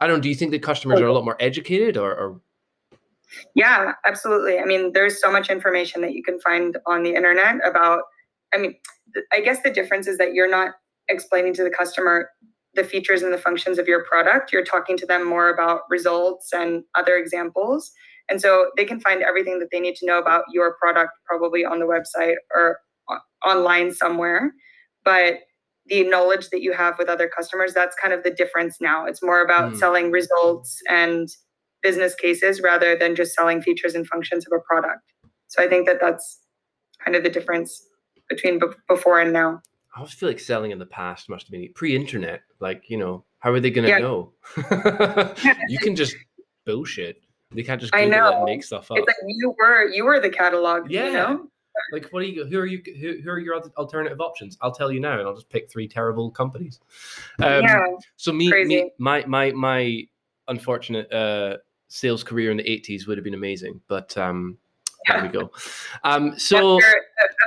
I 0.00 0.06
don't. 0.06 0.16
know, 0.16 0.22
Do 0.22 0.28
you 0.28 0.34
think 0.34 0.52
that 0.52 0.62
customers 0.62 1.00
are 1.00 1.06
a 1.06 1.12
lot 1.12 1.24
more 1.24 1.36
educated, 1.40 1.96
or, 1.96 2.14
or 2.14 2.40
yeah, 3.54 3.92
absolutely. 4.04 4.58
I 4.58 4.64
mean, 4.64 4.92
there's 4.92 5.20
so 5.20 5.30
much 5.30 5.50
information 5.50 6.00
that 6.02 6.12
you 6.12 6.22
can 6.22 6.40
find 6.40 6.76
on 6.86 7.02
the 7.02 7.14
internet 7.14 7.56
about. 7.66 8.02
I 8.52 8.58
mean, 8.58 8.74
I 9.32 9.40
guess 9.40 9.62
the 9.62 9.70
difference 9.70 10.06
is 10.06 10.18
that 10.18 10.34
you're 10.34 10.50
not 10.50 10.72
explaining 11.08 11.54
to 11.54 11.64
the 11.64 11.70
customer 11.70 12.28
the 12.74 12.84
features 12.84 13.22
and 13.22 13.32
the 13.32 13.38
functions 13.38 13.78
of 13.78 13.86
your 13.86 14.04
product. 14.04 14.52
You're 14.52 14.64
talking 14.64 14.96
to 14.98 15.06
them 15.06 15.26
more 15.26 15.48
about 15.48 15.82
results 15.88 16.52
and 16.52 16.82
other 16.94 17.16
examples. 17.16 17.92
And 18.28 18.40
so 18.40 18.70
they 18.76 18.84
can 18.84 19.00
find 19.00 19.22
everything 19.22 19.58
that 19.60 19.68
they 19.70 19.80
need 19.80 19.96
to 19.96 20.06
know 20.06 20.18
about 20.18 20.44
your 20.52 20.76
product 20.80 21.12
probably 21.26 21.64
on 21.64 21.78
the 21.78 21.86
website 21.86 22.36
or 22.54 22.78
online 23.46 23.92
somewhere. 23.92 24.52
But 25.04 25.40
the 25.86 26.04
knowledge 26.04 26.48
that 26.50 26.62
you 26.62 26.72
have 26.72 26.98
with 26.98 27.08
other 27.08 27.28
customers, 27.28 27.74
that's 27.74 27.96
kind 28.00 28.14
of 28.14 28.22
the 28.22 28.30
difference 28.30 28.78
now. 28.80 29.04
It's 29.04 29.22
more 29.22 29.44
about 29.44 29.72
mm. 29.72 29.76
selling 29.76 30.10
results 30.10 30.80
and 30.88 31.28
business 31.84 32.16
cases 32.16 32.60
rather 32.60 32.96
than 32.96 33.14
just 33.14 33.34
selling 33.34 33.62
features 33.62 33.94
and 33.94 34.08
functions 34.08 34.44
of 34.46 34.52
a 34.56 34.60
product. 34.60 35.12
So 35.46 35.62
I 35.62 35.68
think 35.68 35.86
that 35.86 36.00
that's 36.00 36.40
kind 37.04 37.14
of 37.14 37.22
the 37.22 37.30
difference 37.30 37.86
between 38.28 38.58
b- 38.58 38.66
before 38.88 39.20
and 39.20 39.32
now. 39.32 39.60
I 39.94 40.00
always 40.00 40.14
feel 40.14 40.28
like 40.28 40.40
selling 40.40 40.72
in 40.72 40.80
the 40.80 40.86
past 40.86 41.28
must 41.28 41.46
have 41.46 41.52
been 41.52 41.68
pre-internet. 41.74 42.40
Like, 42.58 42.90
you 42.90 42.96
know, 42.96 43.24
how 43.38 43.52
are 43.52 43.60
they 43.60 43.70
going 43.70 43.84
to 43.84 43.90
yeah. 43.90 43.98
know? 43.98 44.32
you 45.68 45.78
can 45.78 45.94
just 45.94 46.16
bullshit. 46.64 47.22
They 47.52 47.62
can't 47.62 47.80
just 47.80 47.92
Google 47.92 48.06
I 48.06 48.10
know. 48.10 48.36
and 48.38 48.44
make 48.46 48.64
stuff 48.64 48.90
up. 48.90 48.98
It's 48.98 49.06
like 49.06 49.16
you 49.26 49.54
were 49.56 49.84
you 49.86 50.04
were 50.04 50.18
the 50.18 50.30
catalog. 50.30 50.90
Yeah. 50.90 51.06
You 51.06 51.12
know? 51.12 51.50
Like, 51.92 52.08
what 52.10 52.22
are 52.22 52.26
you? 52.26 52.44
Who 52.46 52.58
are 52.58 52.66
you? 52.66 52.82
Who, 53.00 53.20
who, 53.22 53.30
are 53.30 53.38
your 53.38 53.60
alternative 53.76 54.20
options? 54.20 54.56
I'll 54.60 54.72
tell 54.72 54.90
you 54.90 55.00
now, 55.00 55.18
and 55.18 55.28
I'll 55.28 55.34
just 55.34 55.50
pick 55.50 55.70
three 55.70 55.88
terrible 55.88 56.30
companies. 56.30 56.80
Um, 57.40 57.62
yeah. 57.62 57.80
So 58.16 58.32
me, 58.32 58.50
me, 58.64 58.90
my 58.98 59.24
my 59.26 59.50
my 59.52 60.06
unfortunate 60.48 61.12
uh, 61.12 61.58
sales 61.94 62.24
career 62.24 62.50
in 62.50 62.56
the 62.56 62.64
80s 62.64 63.06
would 63.06 63.16
have 63.16 63.24
been 63.24 63.34
amazing. 63.34 63.80
But 63.86 64.18
um, 64.18 64.58
there 65.06 65.22
we 65.22 65.28
go. 65.28 65.52
Um, 66.02 66.36
so 66.36 66.76
After 66.76 66.96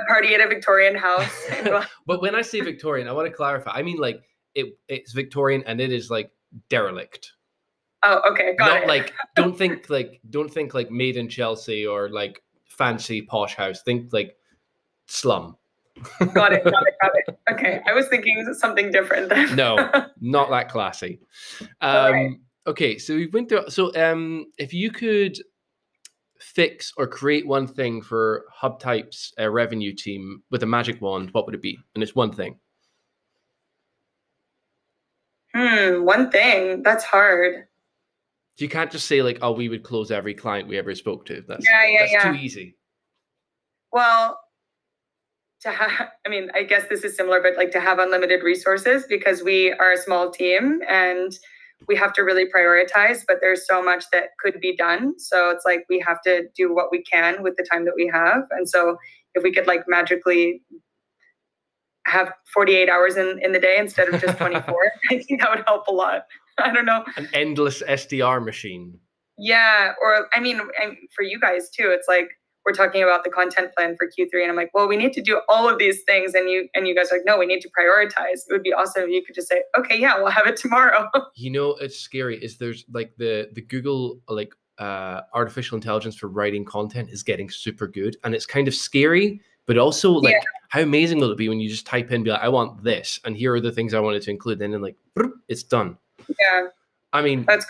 a 0.02 0.06
party 0.06 0.34
at 0.34 0.40
a 0.40 0.48
Victorian 0.48 0.94
house. 0.94 1.30
but 2.06 2.22
when 2.22 2.34
I 2.34 2.40
say 2.40 2.60
Victorian, 2.62 3.08
I 3.08 3.12
want 3.12 3.28
to 3.28 3.32
clarify. 3.32 3.72
I 3.72 3.82
mean 3.82 3.98
like 3.98 4.22
it 4.54 4.78
it's 4.88 5.12
Victorian 5.12 5.62
and 5.66 5.82
it 5.82 5.92
is 5.92 6.10
like 6.10 6.30
derelict. 6.70 7.32
Oh, 8.02 8.22
okay, 8.32 8.54
got 8.56 8.68
Not 8.68 8.82
it. 8.84 8.88
like 8.88 9.12
don't 9.36 9.56
think 9.56 9.90
like 9.90 10.20
don't 10.30 10.52
think 10.52 10.72
like 10.72 10.90
made 10.90 11.18
in 11.18 11.28
Chelsea 11.28 11.86
or 11.86 12.08
like 12.08 12.42
fancy 12.64 13.20
posh 13.20 13.54
house. 13.54 13.82
Think 13.82 14.14
like 14.14 14.34
slum. 15.08 15.58
got 16.32 16.54
it, 16.54 16.64
got 16.64 16.86
it, 16.86 16.94
got 17.02 17.12
it. 17.14 17.38
Okay, 17.50 17.82
I 17.86 17.92
was 17.92 18.08
thinking 18.08 18.46
something 18.54 18.90
different 18.92 19.28
then. 19.28 19.56
no, 19.56 19.76
not 20.20 20.48
that 20.48 20.70
classy. 20.70 21.20
Um, 21.80 22.12
right. 22.12 22.30
Okay, 22.68 22.98
so 22.98 23.14
we 23.14 23.26
went 23.28 23.48
through. 23.48 23.70
So, 23.70 23.94
um, 23.96 24.52
if 24.58 24.74
you 24.74 24.90
could 24.90 25.38
fix 26.38 26.92
or 26.98 27.06
create 27.06 27.46
one 27.46 27.66
thing 27.66 28.02
for 28.02 28.44
Hubtype's 28.62 29.32
uh, 29.40 29.48
revenue 29.48 29.94
team 29.94 30.42
with 30.50 30.62
a 30.62 30.66
magic 30.66 31.00
wand, 31.00 31.30
what 31.32 31.46
would 31.46 31.54
it 31.54 31.62
be? 31.62 31.78
And 31.94 32.02
it's 32.02 32.14
one 32.14 32.30
thing. 32.30 32.58
Hmm, 35.54 36.04
one 36.04 36.30
thing. 36.30 36.82
That's 36.82 37.04
hard. 37.04 37.64
You 38.58 38.68
can't 38.68 38.90
just 38.90 39.06
say 39.06 39.22
like, 39.22 39.38
"Oh, 39.40 39.52
we 39.52 39.70
would 39.70 39.82
close 39.82 40.10
every 40.10 40.34
client 40.34 40.68
we 40.68 40.76
ever 40.76 40.94
spoke 40.94 41.24
to." 41.26 41.42
That's 41.48 41.66
yeah, 41.70 41.86
yeah, 41.86 41.98
that's 42.00 42.12
yeah. 42.12 42.32
too 42.32 42.38
easy. 42.38 42.76
Well, 43.92 44.38
to 45.62 45.70
have, 45.70 46.10
I 46.26 46.28
mean, 46.28 46.50
I 46.54 46.64
guess 46.64 46.86
this 46.90 47.02
is 47.02 47.16
similar, 47.16 47.40
but 47.40 47.56
like 47.56 47.70
to 47.70 47.80
have 47.80 47.98
unlimited 47.98 48.42
resources 48.42 49.06
because 49.08 49.42
we 49.42 49.72
are 49.72 49.92
a 49.92 49.96
small 49.96 50.30
team 50.30 50.82
and 50.86 51.32
we 51.86 51.94
have 51.96 52.12
to 52.14 52.22
really 52.22 52.46
prioritize, 52.54 53.22
but 53.26 53.38
there's 53.40 53.66
so 53.66 53.82
much 53.82 54.04
that 54.12 54.30
could 54.40 54.60
be 54.60 54.74
done. 54.76 55.18
So 55.18 55.50
it's 55.50 55.64
like 55.64 55.84
we 55.88 56.02
have 56.06 56.20
to 56.22 56.48
do 56.56 56.74
what 56.74 56.90
we 56.90 57.02
can 57.02 57.42
with 57.42 57.56
the 57.56 57.66
time 57.70 57.84
that 57.84 57.94
we 57.94 58.10
have. 58.12 58.42
And 58.50 58.68
so 58.68 58.96
if 59.34 59.42
we 59.42 59.52
could 59.52 59.66
like 59.66 59.84
magically 59.86 60.62
have 62.06 62.32
48 62.52 62.88
hours 62.88 63.16
in, 63.16 63.38
in 63.42 63.52
the 63.52 63.60
day 63.60 63.76
instead 63.78 64.08
of 64.08 64.20
just 64.20 64.38
24, 64.38 64.92
I 65.10 65.18
think 65.18 65.40
that 65.40 65.50
would 65.50 65.64
help 65.66 65.86
a 65.86 65.92
lot. 65.92 66.22
I 66.58 66.72
don't 66.72 66.86
know. 66.86 67.04
An 67.16 67.28
endless 67.32 67.82
SDR 67.82 68.44
machine. 68.44 68.98
Yeah. 69.36 69.92
Or 70.02 70.26
I 70.32 70.40
mean, 70.40 70.60
for 71.14 71.22
you 71.22 71.38
guys 71.38 71.70
too, 71.70 71.90
it's 71.90 72.08
like 72.08 72.28
we're 72.68 72.74
talking 72.74 73.02
about 73.02 73.24
the 73.24 73.30
content 73.30 73.72
plan 73.74 73.96
for 73.96 74.06
Q3 74.06 74.42
and 74.42 74.50
I'm 74.50 74.56
like, 74.56 74.70
well, 74.74 74.86
we 74.86 74.98
need 74.98 75.14
to 75.14 75.22
do 75.22 75.40
all 75.48 75.70
of 75.70 75.78
these 75.78 76.02
things. 76.02 76.34
And 76.34 76.50
you 76.50 76.68
and 76.74 76.86
you 76.86 76.94
guys 76.94 77.10
are 77.10 77.16
like, 77.16 77.24
no, 77.24 77.38
we 77.38 77.46
need 77.46 77.62
to 77.62 77.70
prioritize. 77.70 78.40
It 78.46 78.52
would 78.52 78.62
be 78.62 78.74
awesome 78.74 79.04
if 79.04 79.08
you 79.08 79.24
could 79.24 79.34
just 79.34 79.48
say, 79.48 79.62
okay, 79.78 79.98
yeah, 79.98 80.18
we'll 80.18 80.30
have 80.30 80.46
it 80.46 80.58
tomorrow. 80.58 81.08
you 81.34 81.50
know, 81.50 81.70
it's 81.80 81.98
scary 81.98 82.36
is 82.44 82.58
there's 82.58 82.84
like 82.92 83.14
the 83.16 83.48
the 83.54 83.62
Google 83.62 84.20
like 84.28 84.54
uh 84.76 85.22
artificial 85.32 85.76
intelligence 85.76 86.14
for 86.14 86.28
writing 86.28 86.62
content 86.62 87.08
is 87.08 87.22
getting 87.22 87.48
super 87.48 87.88
good. 87.88 88.18
And 88.22 88.34
it's 88.34 88.44
kind 88.44 88.68
of 88.68 88.74
scary, 88.74 89.40
but 89.64 89.78
also 89.78 90.12
like 90.12 90.34
yeah. 90.34 90.40
how 90.68 90.82
amazing 90.82 91.20
will 91.20 91.32
it 91.32 91.38
be 91.38 91.48
when 91.48 91.60
you 91.60 91.70
just 91.70 91.86
type 91.86 92.10
in 92.10 92.22
be 92.22 92.30
like, 92.30 92.42
I 92.42 92.50
want 92.50 92.84
this 92.84 93.18
and 93.24 93.34
here 93.34 93.54
are 93.54 93.60
the 93.62 93.72
things 93.72 93.94
I 93.94 94.00
wanted 94.00 94.20
to 94.22 94.30
include. 94.30 94.60
And 94.60 94.74
then 94.74 94.82
like 94.82 94.96
it's 95.48 95.62
done. 95.62 95.96
Yeah. 96.28 96.66
I 97.14 97.22
mean 97.22 97.46
that's 97.48 97.64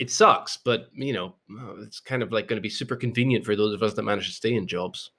it 0.00 0.10
sucks, 0.10 0.56
but 0.56 0.88
you 0.94 1.12
know, 1.12 1.34
it's 1.82 2.00
kind 2.00 2.22
of 2.22 2.32
like 2.32 2.48
going 2.48 2.56
to 2.56 2.62
be 2.62 2.70
super 2.70 2.96
convenient 2.96 3.44
for 3.44 3.54
those 3.54 3.74
of 3.74 3.82
us 3.82 3.92
that 3.94 4.02
manage 4.02 4.26
to 4.28 4.32
stay 4.32 4.54
in 4.54 4.66
jobs. 4.66 5.10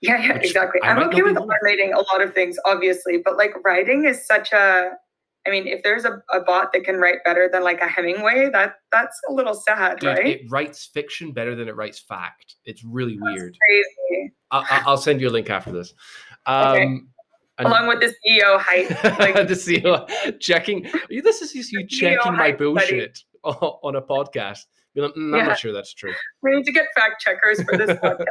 Yeah, 0.00 0.20
yeah, 0.20 0.34
exactly. 0.34 0.80
I'm 0.82 0.98
okay 1.08 1.22
with 1.22 1.36
automating 1.36 1.94
a 1.94 1.98
lot 1.98 2.20
of 2.20 2.34
things, 2.34 2.58
obviously, 2.64 3.18
but 3.24 3.36
like 3.36 3.52
writing 3.64 4.04
is 4.04 4.26
such 4.26 4.52
a. 4.52 4.90
I 5.46 5.50
mean, 5.50 5.66
if 5.66 5.82
there's 5.84 6.04
a, 6.04 6.22
a 6.30 6.40
bot 6.40 6.72
that 6.72 6.84
can 6.84 6.96
write 6.96 7.18
better 7.24 7.48
than 7.50 7.62
like 7.62 7.80
a 7.80 7.86
Hemingway, 7.86 8.50
that 8.52 8.74
that's 8.90 9.18
a 9.28 9.32
little 9.32 9.54
sad, 9.54 10.00
Dude, 10.00 10.08
right? 10.08 10.26
It 10.26 10.50
writes 10.50 10.86
fiction 10.92 11.32
better 11.32 11.54
than 11.54 11.68
it 11.68 11.76
writes 11.76 12.00
fact. 12.00 12.56
It's 12.64 12.82
really 12.82 13.16
that's 13.16 13.40
weird. 13.40 13.56
Crazy. 13.68 14.32
I, 14.50 14.82
will 14.86 14.96
send 14.96 15.20
you 15.20 15.28
a 15.28 15.30
link 15.30 15.48
after 15.48 15.70
this. 15.70 15.94
Um, 16.46 16.66
okay. 16.66 16.98
Along 17.60 17.86
with 17.86 18.00
the 18.00 18.12
CEO 18.26 18.58
height, 18.58 18.90
like, 19.20 19.46
the 19.46 19.54
CEO 19.54 20.40
checking. 20.40 20.90
This 21.08 21.42
is 21.42 21.54
you 21.54 21.86
checking 21.86 22.32
my 22.32 22.50
bullshit 22.50 23.22
on 23.44 23.96
a 23.96 24.02
podcast. 24.02 24.66
Like, 24.96 25.12
mm, 25.12 25.32
I'm 25.32 25.34
yeah. 25.34 25.46
not 25.46 25.58
sure 25.58 25.72
that's 25.72 25.94
true. 25.94 26.12
We 26.42 26.54
need 26.56 26.64
to 26.64 26.72
get 26.72 26.86
fact 26.96 27.20
checkers 27.20 27.62
for 27.62 27.76
this 27.76 27.90
podcast. 28.00 28.24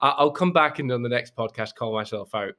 I'll 0.00 0.30
come 0.30 0.52
back 0.52 0.78
and 0.78 0.90
on 0.92 1.02
the 1.02 1.08
next 1.08 1.34
podcast 1.34 1.74
call 1.74 1.92
myself 1.92 2.34
out. 2.34 2.54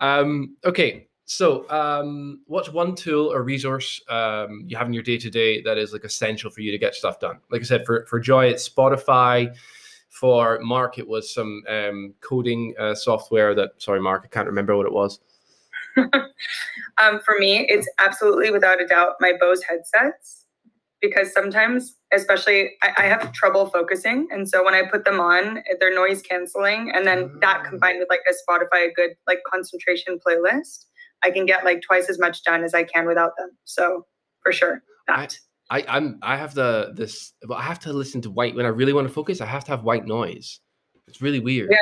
Um, 0.00 0.56
okay, 0.64 1.08
so 1.24 1.68
um, 1.70 2.40
what's 2.46 2.68
one 2.68 2.94
tool 2.94 3.32
or 3.32 3.42
resource 3.42 4.00
um, 4.08 4.64
you 4.66 4.76
have 4.76 4.86
in 4.86 4.92
your 4.92 5.02
day 5.02 5.18
to 5.18 5.30
day 5.30 5.62
that 5.62 5.78
is 5.78 5.92
like 5.92 6.04
essential 6.04 6.50
for 6.50 6.60
you 6.60 6.70
to 6.72 6.78
get 6.78 6.94
stuff 6.94 7.18
done? 7.20 7.38
Like 7.50 7.62
I 7.62 7.64
said, 7.64 7.86
for 7.86 8.06
for 8.06 8.20
Joy, 8.20 8.46
it's 8.46 8.68
Spotify. 8.68 9.54
For 10.08 10.58
Mark, 10.62 10.98
it 10.98 11.06
was 11.06 11.34
some 11.34 11.62
um, 11.68 12.14
coding 12.22 12.74
uh, 12.78 12.94
software 12.94 13.54
that. 13.54 13.72
Sorry, 13.78 14.00
Mark, 14.00 14.22
I 14.24 14.28
can't 14.28 14.46
remember 14.46 14.74
what 14.74 14.86
it 14.86 14.92
was. 14.92 15.20
um, 15.98 17.20
for 17.22 17.34
me, 17.38 17.66
it's 17.68 17.86
absolutely 17.98 18.50
without 18.50 18.80
a 18.80 18.86
doubt 18.86 19.16
my 19.20 19.34
Bose 19.38 19.62
headsets 19.62 20.45
because 21.06 21.32
sometimes, 21.32 21.96
especially, 22.12 22.72
I, 22.82 22.92
I, 22.98 23.02
have 23.06 23.32
trouble 23.32 23.66
focusing. 23.66 24.28
And 24.30 24.48
so 24.48 24.64
when 24.64 24.74
I 24.74 24.82
put 24.90 25.04
them 25.04 25.20
on, 25.20 25.62
they're 25.78 25.94
noise 25.94 26.22
canceling. 26.22 26.90
And 26.94 27.06
then 27.06 27.30
that 27.40 27.60
ah. 27.60 27.68
combined 27.68 27.98
with 27.98 28.08
like 28.08 28.20
a 28.28 28.32
Spotify, 28.32 28.88
a 28.90 28.92
good 28.92 29.10
like 29.26 29.40
concentration 29.50 30.18
playlist, 30.26 30.86
I 31.24 31.30
can 31.30 31.46
get 31.46 31.64
like 31.64 31.82
twice 31.82 32.08
as 32.08 32.18
much 32.18 32.42
done 32.44 32.64
as 32.64 32.74
I 32.74 32.84
can 32.84 33.06
without 33.06 33.32
them. 33.38 33.50
So 33.64 34.06
for 34.42 34.52
sure, 34.52 34.82
that. 35.06 35.38
I, 35.70 35.80
I 35.80 35.96
am 35.96 36.18
I 36.22 36.36
have 36.36 36.54
the 36.54 36.92
this 36.94 37.32
but 37.42 37.54
I 37.54 37.62
have 37.62 37.80
to 37.80 37.92
listen 37.92 38.20
to 38.22 38.30
white 38.30 38.54
when 38.54 38.66
I 38.66 38.70
really 38.70 38.92
want 38.92 39.08
to 39.08 39.12
focus. 39.12 39.40
I 39.40 39.46
have 39.46 39.64
to 39.64 39.70
have 39.70 39.82
white 39.82 40.06
noise. 40.06 40.60
It's 41.08 41.20
really 41.20 41.40
weird. 41.40 41.70
Yeah. 41.70 41.78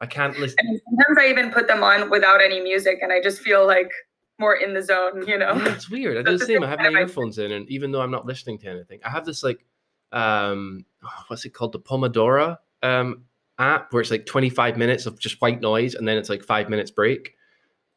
I 0.00 0.06
can't 0.06 0.38
listen. 0.38 0.56
And 0.58 0.80
sometimes 0.84 1.18
I 1.18 1.30
even 1.30 1.50
put 1.50 1.66
them 1.66 1.82
on 1.82 2.10
without 2.10 2.42
any 2.42 2.60
music, 2.60 2.98
and 3.00 3.12
I 3.12 3.22
just 3.22 3.40
feel 3.40 3.66
like 3.66 3.90
more 4.38 4.56
in 4.56 4.74
the 4.74 4.82
zone, 4.82 5.26
you 5.26 5.38
know. 5.38 5.54
Yeah, 5.54 5.74
it's 5.74 5.90
weird. 5.90 6.18
I 6.18 6.22
do 6.30 6.38
the 6.38 6.44
same. 6.44 6.62
I 6.62 6.68
have 6.68 6.80
my 6.80 6.90
earphones 6.90 7.38
in, 7.38 7.52
and 7.52 7.68
even 7.68 7.92
though 7.92 8.00
I'm 8.00 8.10
not 8.10 8.26
listening 8.26 8.58
to 8.58 8.68
anything, 8.68 9.00
I 9.04 9.10
have 9.10 9.24
this 9.24 9.42
like, 9.42 9.64
um, 10.12 10.84
oh, 11.04 11.24
what's 11.28 11.44
it 11.44 11.50
called, 11.50 11.72
the 11.72 11.80
Pomodoro 11.80 12.58
um 12.82 13.24
app, 13.58 13.92
where 13.92 14.02
it's 14.02 14.10
like 14.10 14.26
25 14.26 14.76
minutes 14.76 15.06
of 15.06 15.18
just 15.18 15.40
white 15.40 15.60
noise, 15.60 15.94
and 15.94 16.06
then 16.06 16.16
it's 16.16 16.28
like 16.28 16.42
five 16.42 16.68
minutes 16.68 16.90
break. 16.90 17.34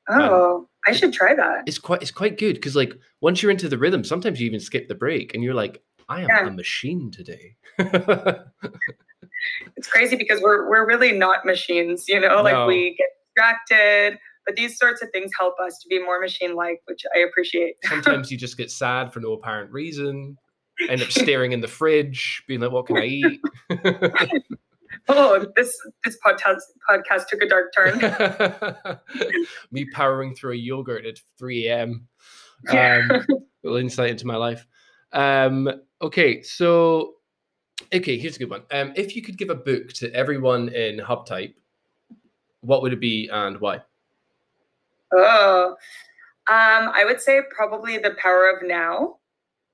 Oh, 0.10 0.58
um, 0.58 0.68
I 0.88 0.94
should 0.94 1.14
try 1.14 1.36
that. 1.36 1.64
It's 1.66 1.80
quite 1.80 2.02
it's 2.02 2.12
quite 2.12 2.38
good 2.38 2.56
because 2.56 2.76
like 2.76 2.94
once 3.22 3.42
you're 3.42 3.52
into 3.52 3.68
the 3.68 3.78
rhythm, 3.78 4.04
sometimes 4.04 4.40
you 4.40 4.48
even 4.48 4.60
skip 4.60 4.88
the 4.88 4.96
break, 4.96 5.34
and 5.34 5.44
you're 5.44 5.54
like, 5.54 5.82
I 6.10 6.22
am 6.22 6.30
yeah. 6.30 6.48
a 6.48 6.52
machine 6.52 7.12
today. 7.12 7.56
it's 9.76 9.88
crazy 9.88 10.16
because 10.16 10.42
we're 10.42 10.70
we're 10.70 10.88
really 10.88 11.12
not 11.12 11.46
machines, 11.46 12.08
you 12.08 12.20
know. 12.20 12.42
Like 12.48 12.68
we 12.68 12.96
get 12.98 13.08
distracted 13.36 14.20
but 14.48 14.56
these 14.56 14.80
sorts 14.80 15.04
of 15.04 15.10
things 15.12 15.30
help 15.38 15.60
us 15.60 15.78
to 15.80 15.88
be 15.90 16.02
more 16.02 16.20
machine 16.20 16.56
like, 16.56 16.82
which 16.86 17.04
I 17.14 17.20
appreciate. 17.20 17.76
Sometimes 17.84 18.32
you 18.32 18.38
just 18.38 18.58
get 18.58 18.72
sad 18.72 19.14
for 19.14 19.20
no 19.20 19.34
apparent 19.34 19.72
reason, 19.72 20.38
end 20.90 21.02
up 21.02 21.12
staring 21.12 21.52
in 21.52 21.60
the 21.60 21.68
fridge, 21.68 22.42
being 22.48 22.62
like, 22.62 22.72
what 22.72 22.88
can 22.88 22.98
I 22.98 23.06
eat? 23.06 23.42
oh, 25.10 25.46
this 25.56 25.78
this 26.06 26.18
podcast 26.26 26.62
podcast 26.90 27.28
took 27.28 27.42
a 27.42 27.48
dark 27.48 27.74
turn. 27.76 28.98
Me 29.72 29.86
powering 29.92 30.34
through 30.34 30.54
a 30.54 30.56
yogurt 30.58 31.06
at 31.06 31.20
3 31.38 31.68
a.m. 31.68 32.08
Um, 32.70 33.26
little 33.64 33.78
insight 33.78 34.12
into 34.12 34.26
my 34.26 34.38
life. 34.38 34.66
Um, 35.12 35.70
okay, 36.02 36.42
so 36.42 37.16
okay, 37.94 38.18
here's 38.18 38.38
a 38.38 38.40
good 38.40 38.50
one. 38.50 38.64
Um, 38.72 38.94
if 38.96 39.14
you 39.14 39.22
could 39.22 39.38
give 39.38 39.50
a 39.50 39.56
book 39.56 39.90
to 39.94 40.14
everyone 40.14 40.70
in 40.70 41.00
Hubtype, 41.00 41.56
what 42.62 42.82
would 42.82 42.94
it 42.94 43.02
be 43.02 43.30
and 43.32 43.60
why? 43.60 43.82
Oh, 45.14 45.76
um, 46.50 46.92
I 46.94 47.04
would 47.06 47.22
say 47.22 47.42
probably 47.56 47.98
The 47.98 48.16
Power 48.22 48.50
of 48.50 48.68
Now. 48.68 49.18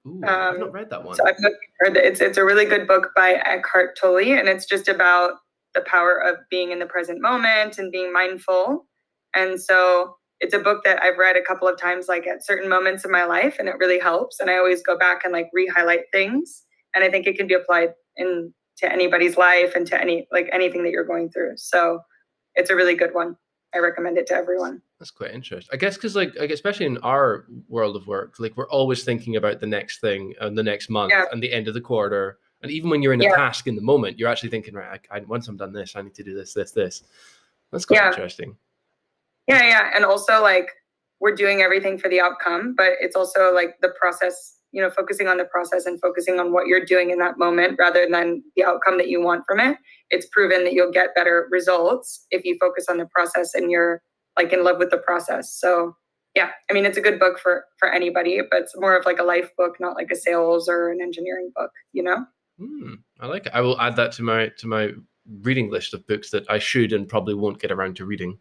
Ooh, 0.07 0.21
um, 0.23 0.53
I've 0.53 0.59
not 0.59 0.73
read 0.73 0.89
that 0.89 1.03
one. 1.03 1.15
So 1.15 1.25
I've 1.25 1.37
heard 1.79 1.95
that 1.95 2.05
it's 2.05 2.19
it's 2.19 2.37
a 2.37 2.43
really 2.43 2.65
good 2.65 2.87
book 2.87 3.11
by 3.15 3.41
Eckhart 3.45 3.97
Tolle, 3.99 4.37
and 4.37 4.47
it's 4.49 4.65
just 4.65 4.87
about 4.87 5.33
the 5.75 5.81
power 5.81 6.17
of 6.17 6.37
being 6.49 6.71
in 6.71 6.79
the 6.79 6.85
present 6.85 7.21
moment 7.21 7.77
and 7.77 7.91
being 7.91 8.11
mindful. 8.11 8.85
And 9.33 9.59
so 9.59 10.15
it's 10.39 10.53
a 10.53 10.59
book 10.59 10.83
that 10.83 11.01
I've 11.01 11.17
read 11.17 11.37
a 11.37 11.41
couple 11.41 11.67
of 11.67 11.79
times, 11.79 12.07
like 12.07 12.27
at 12.27 12.45
certain 12.45 12.69
moments 12.69 13.05
in 13.05 13.11
my 13.11 13.23
life, 13.23 13.57
and 13.59 13.69
it 13.69 13.75
really 13.79 13.99
helps. 13.99 14.39
And 14.39 14.49
I 14.49 14.57
always 14.57 14.83
go 14.83 14.97
back 14.97 15.21
and 15.23 15.31
like 15.31 15.49
re-highlight 15.53 16.11
things, 16.11 16.63
and 16.93 17.03
I 17.03 17.09
think 17.09 17.25
it 17.25 17.37
can 17.37 17.47
be 17.47 17.53
applied 17.53 17.93
in 18.17 18.53
to 18.77 18.91
anybody's 18.91 19.37
life 19.37 19.73
and 19.75 19.87
to 19.87 19.99
any 19.99 20.27
like 20.31 20.49
anything 20.51 20.83
that 20.83 20.91
you're 20.91 21.05
going 21.05 21.29
through. 21.29 21.53
So 21.55 21.99
it's 22.55 22.69
a 22.69 22.75
really 22.75 22.95
good 22.95 23.13
one. 23.13 23.35
I 23.73 23.79
recommend 23.79 24.17
it 24.17 24.27
to 24.27 24.35
everyone. 24.35 24.81
That's 25.03 25.11
quite 25.11 25.31
interesting. 25.31 25.69
I 25.73 25.75
guess 25.75 25.95
because 25.95 26.15
like, 26.15 26.33
like 26.39 26.49
especially 26.49 26.85
in 26.85 26.97
our 26.99 27.45
world 27.67 27.97
of 27.97 28.07
work, 28.07 28.35
like 28.39 28.55
we're 28.55 28.69
always 28.69 29.03
thinking 29.03 29.35
about 29.35 29.59
the 29.59 29.67
next 29.67 29.99
thing 29.99 30.33
and 30.39 30.57
the 30.57 30.63
next 30.63 30.89
month 30.89 31.11
yeah. 31.11 31.25
and 31.29 31.43
the 31.43 31.51
end 31.51 31.67
of 31.67 31.73
the 31.73 31.81
quarter. 31.81 32.37
And 32.61 32.71
even 32.71 32.89
when 32.89 33.01
you're 33.01 33.11
in 33.11 33.19
a 33.19 33.25
yeah. 33.25 33.35
task 33.35 33.67
in 33.67 33.75
the 33.75 33.81
moment, 33.81 34.17
you're 34.17 34.29
actually 34.29 34.47
thinking, 34.47 34.75
right, 34.75 35.01
I, 35.11 35.17
I, 35.17 35.19
once 35.19 35.49
I'm 35.49 35.57
done 35.57 35.73
this, 35.73 35.97
I 35.97 36.03
need 36.03 36.13
to 36.13 36.23
do 36.23 36.33
this, 36.33 36.53
this, 36.53 36.71
this. 36.71 37.03
That's 37.73 37.83
quite 37.83 37.97
yeah. 37.97 38.07
interesting. 38.07 38.55
Yeah, 39.45 39.67
yeah, 39.67 39.91
and 39.93 40.05
also 40.05 40.41
like 40.41 40.69
we're 41.19 41.35
doing 41.35 41.59
everything 41.59 41.97
for 41.97 42.07
the 42.07 42.21
outcome, 42.21 42.73
but 42.77 42.91
it's 43.01 43.17
also 43.17 43.53
like 43.53 43.75
the 43.81 43.89
process 43.99 44.55
you 44.71 44.81
know 44.81 44.89
focusing 44.89 45.27
on 45.27 45.35
the 45.35 45.43
process 45.43 45.85
and 45.85 45.99
focusing 45.99 46.39
on 46.39 46.53
what 46.53 46.67
you're 46.67 46.85
doing 46.85 47.11
in 47.11 47.19
that 47.19 47.37
moment 47.37 47.75
rather 47.77 48.07
than 48.09 48.41
the 48.55 48.63
outcome 48.63 48.97
that 48.97 49.07
you 49.07 49.21
want 49.21 49.43
from 49.45 49.59
it 49.59 49.77
it's 50.09 50.25
proven 50.31 50.63
that 50.63 50.73
you'll 50.73 50.91
get 50.91 51.13
better 51.13 51.47
results 51.51 52.25
if 52.31 52.43
you 52.43 52.57
focus 52.59 52.85
on 52.89 52.97
the 52.97 53.05
process 53.13 53.53
and 53.53 53.69
you're 53.69 54.01
like 54.37 54.51
in 54.53 54.63
love 54.63 54.77
with 54.79 54.89
the 54.89 54.97
process 54.97 55.53
so 55.53 55.95
yeah, 56.35 56.49
I 56.69 56.73
mean, 56.73 56.85
it's 56.85 56.97
a 56.97 57.01
good 57.01 57.19
book 57.19 57.39
for 57.39 57.65
for 57.77 57.91
anybody, 57.91 58.41
but 58.49 58.61
it's 58.61 58.73
more 58.75 58.97
of 58.97 59.05
like 59.05 59.19
a 59.19 59.23
life 59.23 59.49
book, 59.55 59.75
not 59.79 59.95
like 59.95 60.09
a 60.11 60.15
sales 60.15 60.67
or 60.67 60.89
an 60.89 60.99
engineering 61.01 61.51
book. 61.55 61.71
You 61.91 62.03
know. 62.03 62.25
Mm, 62.59 62.95
I 63.19 63.27
like 63.27 63.45
it. 63.45 63.51
I 63.53 63.61
will 63.61 63.79
add 63.79 63.95
that 63.97 64.11
to 64.13 64.23
my 64.23 64.49
to 64.57 64.67
my 64.67 64.91
reading 65.41 65.69
list 65.69 65.93
of 65.93 66.05
books 66.07 66.31
that 66.31 66.49
I 66.49 66.59
should 66.59 66.91
and 66.91 67.07
probably 67.07 67.35
won't 67.35 67.61
get 67.61 67.71
around 67.71 67.95
to 67.97 68.05
reading. 68.05 68.37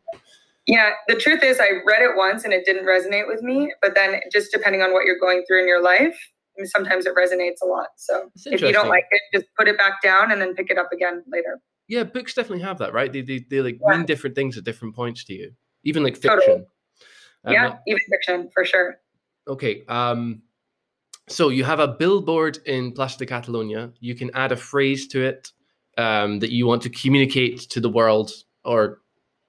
Yeah, 0.67 0.91
the 1.09 1.17
truth 1.17 1.43
is, 1.43 1.61
I 1.61 1.69
read 1.85 2.03
it 2.03 2.17
once 2.17 2.45
and 2.45 2.53
it 2.53 2.65
didn't 2.65 2.87
resonate 2.87 3.27
with 3.27 3.43
me. 3.43 3.73
But 3.83 3.95
then, 3.95 4.21
just 4.33 4.53
depending 4.53 4.81
on 4.81 4.93
what 4.93 5.05
you're 5.05 5.19
going 5.19 5.45
through 5.47 5.61
in 5.61 5.69
your 5.69 5.83
life, 5.83 6.17
sometimes 6.65 7.05
it 7.05 7.15
resonates 7.15 7.63
a 7.63 7.67
lot. 7.67 7.89
So 7.97 8.31
if 8.47 8.63
you 8.63 8.73
don't 8.73 8.89
like 8.89 9.05
it, 9.11 9.21
just 9.35 9.47
put 9.59 9.69
it 9.69 9.77
back 9.77 10.01
down 10.03 10.33
and 10.33 10.41
then 10.41 10.55
pick 10.55 10.71
it 10.71 10.79
up 10.79 10.89
again 10.93 11.23
later. 11.31 11.61
Yeah, 11.89 12.05
books 12.05 12.33
definitely 12.33 12.63
have 12.63 12.79
that, 12.79 12.95
right? 12.95 13.13
They 13.13 13.21
they, 13.21 13.45
they 13.51 13.61
like 13.61 13.79
yeah. 13.87 13.99
mean 13.99 14.07
different 14.07 14.35
things 14.35 14.57
at 14.57 14.65
different 14.65 14.95
points 14.95 15.25
to 15.25 15.35
you, 15.35 15.53
even 15.85 16.03
like 16.03 16.17
fiction. 16.17 16.39
Totally. 16.39 16.67
Um, 17.45 17.53
yeah, 17.53 17.77
even 17.87 18.01
fiction 18.11 18.51
for 18.55 18.65
sure. 18.65 18.97
Okay. 19.49 19.85
Um, 19.89 20.43
so 21.29 21.49
you 21.49 21.65
have 21.65 21.81
a 21.81 21.89
billboard 21.89 22.59
in 22.67 22.93
Plaza 22.93 23.19
de 23.19 23.27
Catalunya. 23.27 23.93
You 24.01 24.15
can 24.15 24.31
add 24.35 24.53
a 24.53 24.57
phrase 24.57 25.07
to 25.09 25.23
it 25.23 25.51
um, 25.99 26.39
that 26.41 26.53
you 26.53 26.67
want 26.67 26.83
to 26.83 26.91
communicate 26.91 27.61
to 27.71 27.81
the 27.81 27.89
world 27.89 28.31
or 28.65 29.01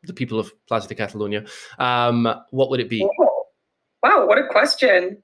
the 0.03 0.13
people 0.13 0.39
of 0.39 0.51
Plaza 0.67 0.87
de 0.87 0.95
Catalunya. 0.95 1.49
Um, 1.79 2.33
what 2.51 2.69
would 2.69 2.79
it 2.79 2.89
be? 2.89 3.03
Oh, 3.03 3.45
wow, 4.03 4.25
what 4.27 4.37
a 4.37 4.47
question. 4.47 5.21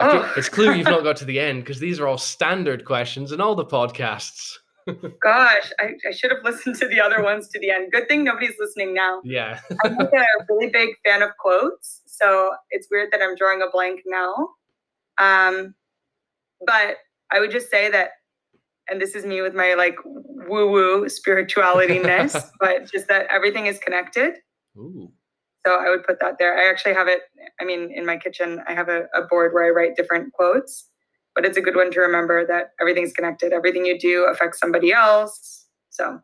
Oh. 0.00 0.32
It's 0.36 0.48
clear 0.48 0.74
you've 0.74 0.86
not 0.86 1.02
got 1.04 1.16
to 1.16 1.24
the 1.24 1.40
end 1.40 1.64
because 1.64 1.80
these 1.80 1.98
are 1.98 2.06
all 2.06 2.18
standard 2.18 2.84
questions 2.84 3.32
in 3.32 3.40
all 3.40 3.54
the 3.54 3.64
podcasts. 3.64 4.54
Gosh, 5.20 5.70
I, 5.78 5.94
I, 6.06 6.12
should 6.12 6.30
have 6.30 6.42
listened 6.44 6.76
to 6.76 6.88
the 6.88 7.00
other 7.00 7.22
ones 7.22 7.48
to 7.48 7.58
the 7.58 7.70
end. 7.70 7.92
Good 7.92 8.08
thing 8.08 8.24
nobody's 8.24 8.54
listening 8.58 8.94
now. 8.94 9.20
Yeah. 9.24 9.60
I'm 9.84 9.96
like 9.96 10.12
a 10.12 10.24
really 10.48 10.70
big 10.70 10.90
fan 11.04 11.22
of 11.22 11.30
quotes, 11.38 12.02
so 12.06 12.50
it's 12.70 12.88
weird 12.90 13.10
that 13.12 13.20
I'm 13.22 13.36
drawing 13.36 13.62
a 13.62 13.70
blank 13.70 14.02
now. 14.06 14.50
Um, 15.18 15.74
but 16.64 16.96
I 17.30 17.40
would 17.40 17.50
just 17.50 17.70
say 17.70 17.90
that, 17.90 18.10
and 18.88 19.00
this 19.00 19.14
is 19.14 19.24
me 19.24 19.42
with 19.42 19.54
my 19.54 19.74
like 19.74 19.96
woo 20.04 20.70
woo 20.70 21.08
spirituality 21.08 21.98
ness, 21.98 22.50
but 22.60 22.90
just 22.90 23.08
that 23.08 23.26
everything 23.30 23.66
is 23.66 23.78
connected. 23.78 24.34
Ooh. 24.76 25.12
So 25.66 25.74
I 25.74 25.90
would 25.90 26.04
put 26.04 26.20
that 26.20 26.36
there. 26.38 26.56
I 26.56 26.70
actually 26.70 26.94
have 26.94 27.08
it, 27.08 27.22
I 27.60 27.64
mean, 27.64 27.92
in 27.94 28.06
my 28.06 28.16
kitchen, 28.16 28.62
I 28.66 28.72
have 28.72 28.88
a, 28.88 29.06
a 29.14 29.22
board 29.28 29.52
where 29.52 29.66
I 29.66 29.70
write 29.70 29.96
different 29.96 30.32
quotes 30.32 30.88
but 31.38 31.46
it's 31.46 31.56
a 31.56 31.60
good 31.60 31.76
one 31.76 31.88
to 31.92 32.00
remember 32.00 32.44
that 32.44 32.72
everything's 32.80 33.12
connected. 33.12 33.52
Everything 33.52 33.86
you 33.86 33.96
do 33.96 34.24
affects 34.24 34.58
somebody 34.58 34.92
else. 34.92 35.66
So 35.88 36.20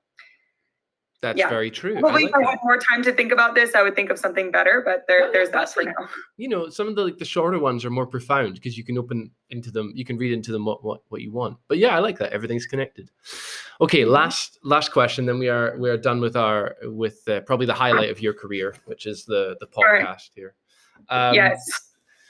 that's 1.22 1.38
yeah. 1.38 1.48
very 1.48 1.70
true. 1.70 2.00
Probably 2.00 2.24
like 2.24 2.30
if 2.30 2.48
I 2.48 2.50
had 2.50 2.58
more 2.64 2.78
time 2.78 3.04
to 3.04 3.12
think 3.12 3.30
about 3.30 3.54
this, 3.54 3.76
I 3.76 3.84
would 3.84 3.94
think 3.94 4.10
of 4.10 4.18
something 4.18 4.50
better, 4.50 4.82
but 4.84 5.04
there, 5.06 5.30
there's 5.30 5.50
that 5.50 5.72
for 5.72 5.84
like, 5.84 5.94
now. 5.96 6.08
You 6.36 6.48
know, 6.48 6.68
some 6.68 6.88
of 6.88 6.96
the 6.96 7.04
like 7.04 7.18
the 7.18 7.24
shorter 7.24 7.60
ones 7.60 7.84
are 7.84 7.90
more 7.90 8.08
profound 8.08 8.54
because 8.54 8.76
you 8.76 8.82
can 8.82 8.98
open 8.98 9.30
into 9.50 9.70
them, 9.70 9.92
you 9.94 10.04
can 10.04 10.16
read 10.16 10.32
into 10.32 10.50
them 10.50 10.64
what, 10.64 10.82
what, 10.82 11.02
what 11.10 11.20
you 11.20 11.30
want. 11.30 11.58
But 11.68 11.78
yeah, 11.78 11.94
I 11.94 12.00
like 12.00 12.18
that. 12.18 12.32
Everything's 12.32 12.66
connected. 12.66 13.08
Okay, 13.80 14.00
mm-hmm. 14.00 14.10
last 14.10 14.58
last 14.64 14.90
question. 14.90 15.26
Then 15.26 15.38
we 15.38 15.48
are 15.48 15.78
we 15.78 15.90
are 15.90 15.96
done 15.96 16.20
with 16.20 16.34
our 16.34 16.74
with 16.86 17.20
uh, 17.28 17.40
probably 17.42 17.66
the 17.66 17.74
highlight 17.74 18.10
of 18.10 18.20
your 18.20 18.34
career, 18.34 18.74
which 18.86 19.06
is 19.06 19.24
the 19.26 19.56
the 19.60 19.66
podcast 19.68 20.04
right. 20.04 20.30
here. 20.34 20.54
Um, 21.08 21.34
yes, 21.34 21.64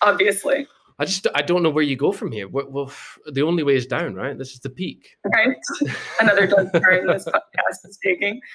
obviously. 0.03 0.67
I 0.99 1.05
just 1.05 1.27
I 1.35 1.43
don't 1.43 1.63
know 1.63 1.71
where 1.71 1.83
you 1.83 1.97
go 1.97 2.13
from 2.13 2.31
here. 2.31 2.49
Well, 2.49 2.67
well 2.71 2.93
the 3.33 3.43
only 3.43 3.63
way 3.63 3.75
is 3.75 3.87
down, 3.87 4.15
right? 4.15 4.39
This 4.39 4.53
is 4.53 4.61
the 4.61 4.71
peak. 4.71 5.17
Right. 5.25 5.57
Another 6.21 6.47
turn 6.47 7.07
this 7.07 7.25
podcast 7.25 7.89
is 7.89 7.99
taking. 8.03 8.41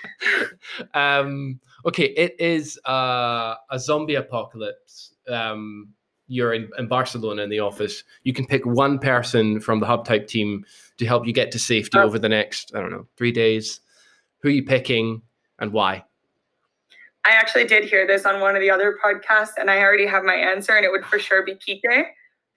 Um, 0.93 1.59
okay, 1.85 2.05
it 2.05 2.35
is 2.39 2.79
uh, 2.85 3.55
a 3.69 3.79
zombie 3.79 4.15
apocalypse. 4.15 5.13
Um, 5.27 5.89
you're 6.27 6.53
in, 6.53 6.69
in 6.77 6.87
Barcelona 6.87 7.41
in 7.41 7.49
the 7.49 7.59
office. 7.59 8.03
You 8.23 8.33
can 8.33 8.45
pick 8.45 8.65
one 8.65 8.99
person 8.99 9.59
from 9.59 9.79
the 9.79 9.85
hub 9.85 10.05
type 10.05 10.27
team 10.27 10.65
to 10.97 11.05
help 11.05 11.27
you 11.27 11.33
get 11.33 11.51
to 11.51 11.59
safety 11.59 11.97
oh. 11.97 12.03
over 12.03 12.19
the 12.19 12.29
next, 12.29 12.73
I 12.73 12.79
don't 12.79 12.91
know, 12.91 13.07
three 13.17 13.31
days. 13.31 13.81
Who 14.41 14.49
are 14.49 14.51
you 14.51 14.63
picking 14.63 15.21
and 15.59 15.73
why? 15.73 16.05
I 17.25 17.31
actually 17.31 17.65
did 17.65 17.83
hear 17.83 18.07
this 18.07 18.25
on 18.25 18.39
one 18.39 18.55
of 18.55 18.61
the 18.61 18.71
other 18.71 18.97
podcasts, 19.03 19.57
and 19.57 19.69
I 19.69 19.79
already 19.79 20.07
have 20.07 20.23
my 20.23 20.35
answer, 20.35 20.73
and 20.73 20.85
it 20.85 20.91
would 20.91 21.05
for 21.05 21.19
sure 21.19 21.43
be 21.43 21.55
Kike 21.55 22.05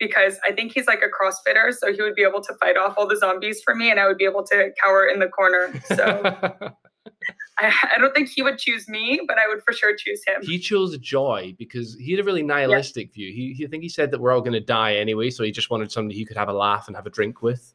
because 0.02 0.36
I 0.44 0.50
think 0.50 0.72
he's 0.72 0.88
like 0.88 1.00
a 1.00 1.06
CrossFitter, 1.06 1.72
so 1.72 1.92
he 1.92 2.02
would 2.02 2.16
be 2.16 2.24
able 2.24 2.42
to 2.42 2.54
fight 2.54 2.76
off 2.76 2.94
all 2.98 3.06
the 3.06 3.16
zombies 3.16 3.62
for 3.62 3.72
me, 3.72 3.88
and 3.88 4.00
I 4.00 4.08
would 4.08 4.18
be 4.18 4.24
able 4.24 4.42
to 4.46 4.72
cower 4.82 5.06
in 5.06 5.20
the 5.20 5.28
corner. 5.28 5.72
So 5.86 6.20
I, 7.60 7.72
I, 7.94 7.98
don't 7.98 8.12
think 8.12 8.28
he 8.28 8.42
would 8.42 8.58
choose 8.58 8.88
me, 8.88 9.20
but 9.28 9.38
I 9.38 9.46
would 9.46 9.62
for 9.62 9.72
sure 9.72 9.94
choose 9.96 10.20
him. 10.26 10.42
He 10.42 10.58
chose 10.58 10.98
joy 10.98 11.54
because 11.56 11.94
he 11.94 12.10
had 12.10 12.20
a 12.20 12.24
really 12.24 12.42
nihilistic 12.42 13.10
yeah. 13.10 13.14
view. 13.14 13.32
He, 13.32 13.54
he 13.56 13.64
I 13.64 13.68
think 13.68 13.84
he 13.84 13.88
said 13.88 14.10
that 14.10 14.20
we're 14.20 14.32
all 14.32 14.40
going 14.40 14.54
to 14.54 14.60
die 14.60 14.96
anyway, 14.96 15.30
so 15.30 15.44
he 15.44 15.52
just 15.52 15.70
wanted 15.70 15.92
somebody 15.92 16.18
he 16.18 16.24
could 16.24 16.36
have 16.36 16.48
a 16.48 16.52
laugh 16.52 16.88
and 16.88 16.96
have 16.96 17.06
a 17.06 17.10
drink 17.10 17.40
with, 17.40 17.72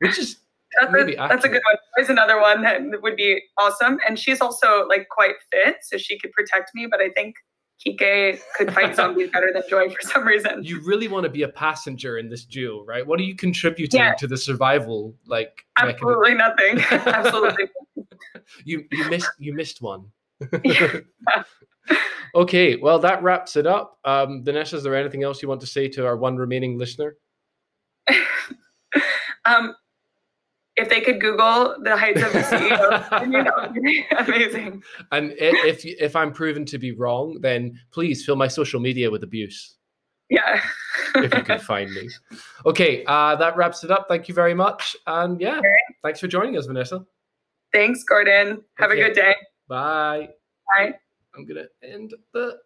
which 0.00 0.18
is. 0.18 0.38
That's, 0.80 0.92
a, 0.92 1.14
that's 1.16 1.44
a 1.44 1.48
good 1.48 1.62
one. 1.64 1.76
There's 1.96 2.10
another 2.10 2.38
one 2.40 2.62
that 2.62 2.82
would 3.02 3.16
be 3.16 3.40
awesome. 3.56 3.98
And 4.06 4.18
she's 4.18 4.40
also 4.40 4.86
like 4.86 5.08
quite 5.08 5.36
fit, 5.50 5.76
so 5.82 5.96
she 5.96 6.18
could 6.18 6.30
protect 6.32 6.72
me. 6.74 6.86
But 6.90 7.00
I 7.00 7.08
think 7.08 7.36
Kike 7.86 8.40
could 8.56 8.74
fight 8.74 8.96
zombies 8.96 9.30
better 9.30 9.50
than 9.52 9.62
Joy 9.68 9.88
for 9.88 10.00
some 10.02 10.26
reason. 10.26 10.64
You 10.64 10.80
really 10.84 11.06
want 11.06 11.24
to 11.24 11.30
be 11.30 11.42
a 11.42 11.48
passenger 11.48 12.18
in 12.18 12.28
this 12.28 12.44
duel, 12.44 12.84
right? 12.84 13.06
What 13.06 13.20
are 13.20 13.22
you 13.22 13.36
contributing 13.36 14.00
yeah. 14.00 14.14
to 14.14 14.26
the 14.26 14.36
survival? 14.36 15.14
Like 15.26 15.64
absolutely 15.76 16.34
mechanism? 16.34 16.78
nothing. 16.78 17.08
absolutely. 17.14 17.64
you 18.64 18.84
you 18.90 19.08
missed 19.08 19.30
you 19.38 19.54
missed 19.54 19.80
one. 19.80 20.06
okay, 22.34 22.76
well 22.76 22.98
that 22.98 23.22
wraps 23.22 23.54
it 23.56 23.66
up. 23.66 23.98
Um, 24.04 24.42
Vanessa, 24.44 24.76
is 24.76 24.82
there 24.82 24.96
anything 24.96 25.22
else 25.22 25.40
you 25.40 25.48
want 25.48 25.60
to 25.60 25.66
say 25.66 25.88
to 25.88 26.04
our 26.04 26.16
one 26.16 26.36
remaining 26.36 26.78
listener? 26.78 27.16
um, 29.44 29.74
if 30.78 30.88
they 30.88 31.00
could 31.00 31.20
Google 31.20 31.76
the 31.82 31.96
heights 31.96 32.22
of 32.22 32.32
the 32.32 32.40
CEO, 32.40 33.22
you 33.22 33.42
know, 33.42 34.24
amazing. 34.26 34.82
And 35.12 35.34
if 35.36 35.84
if 35.84 36.16
I'm 36.16 36.32
proven 36.32 36.64
to 36.66 36.78
be 36.78 36.92
wrong, 36.92 37.38
then 37.40 37.78
please 37.90 38.24
fill 38.24 38.36
my 38.36 38.48
social 38.48 38.80
media 38.80 39.10
with 39.10 39.22
abuse. 39.22 39.76
Yeah. 40.30 40.62
if 41.14 41.34
you 41.34 41.42
can 41.42 41.58
find 41.58 41.90
me. 41.90 42.08
Okay, 42.66 43.04
uh, 43.06 43.36
that 43.36 43.56
wraps 43.56 43.82
it 43.84 43.90
up. 43.90 44.06
Thank 44.08 44.28
you 44.28 44.34
very 44.34 44.54
much. 44.54 44.96
And 45.06 45.40
yeah, 45.40 45.60
thanks 46.02 46.20
for 46.20 46.28
joining 46.28 46.56
us, 46.56 46.66
Vanessa. 46.66 47.04
Thanks, 47.72 48.04
Gordon. 48.04 48.62
Have 48.78 48.90
okay. 48.90 49.00
a 49.00 49.04
good 49.06 49.14
day. 49.14 49.34
Bye. 49.68 50.28
Bye. 50.74 50.94
I'm 51.34 51.46
gonna 51.46 51.66
end 51.82 52.14
the 52.32 52.58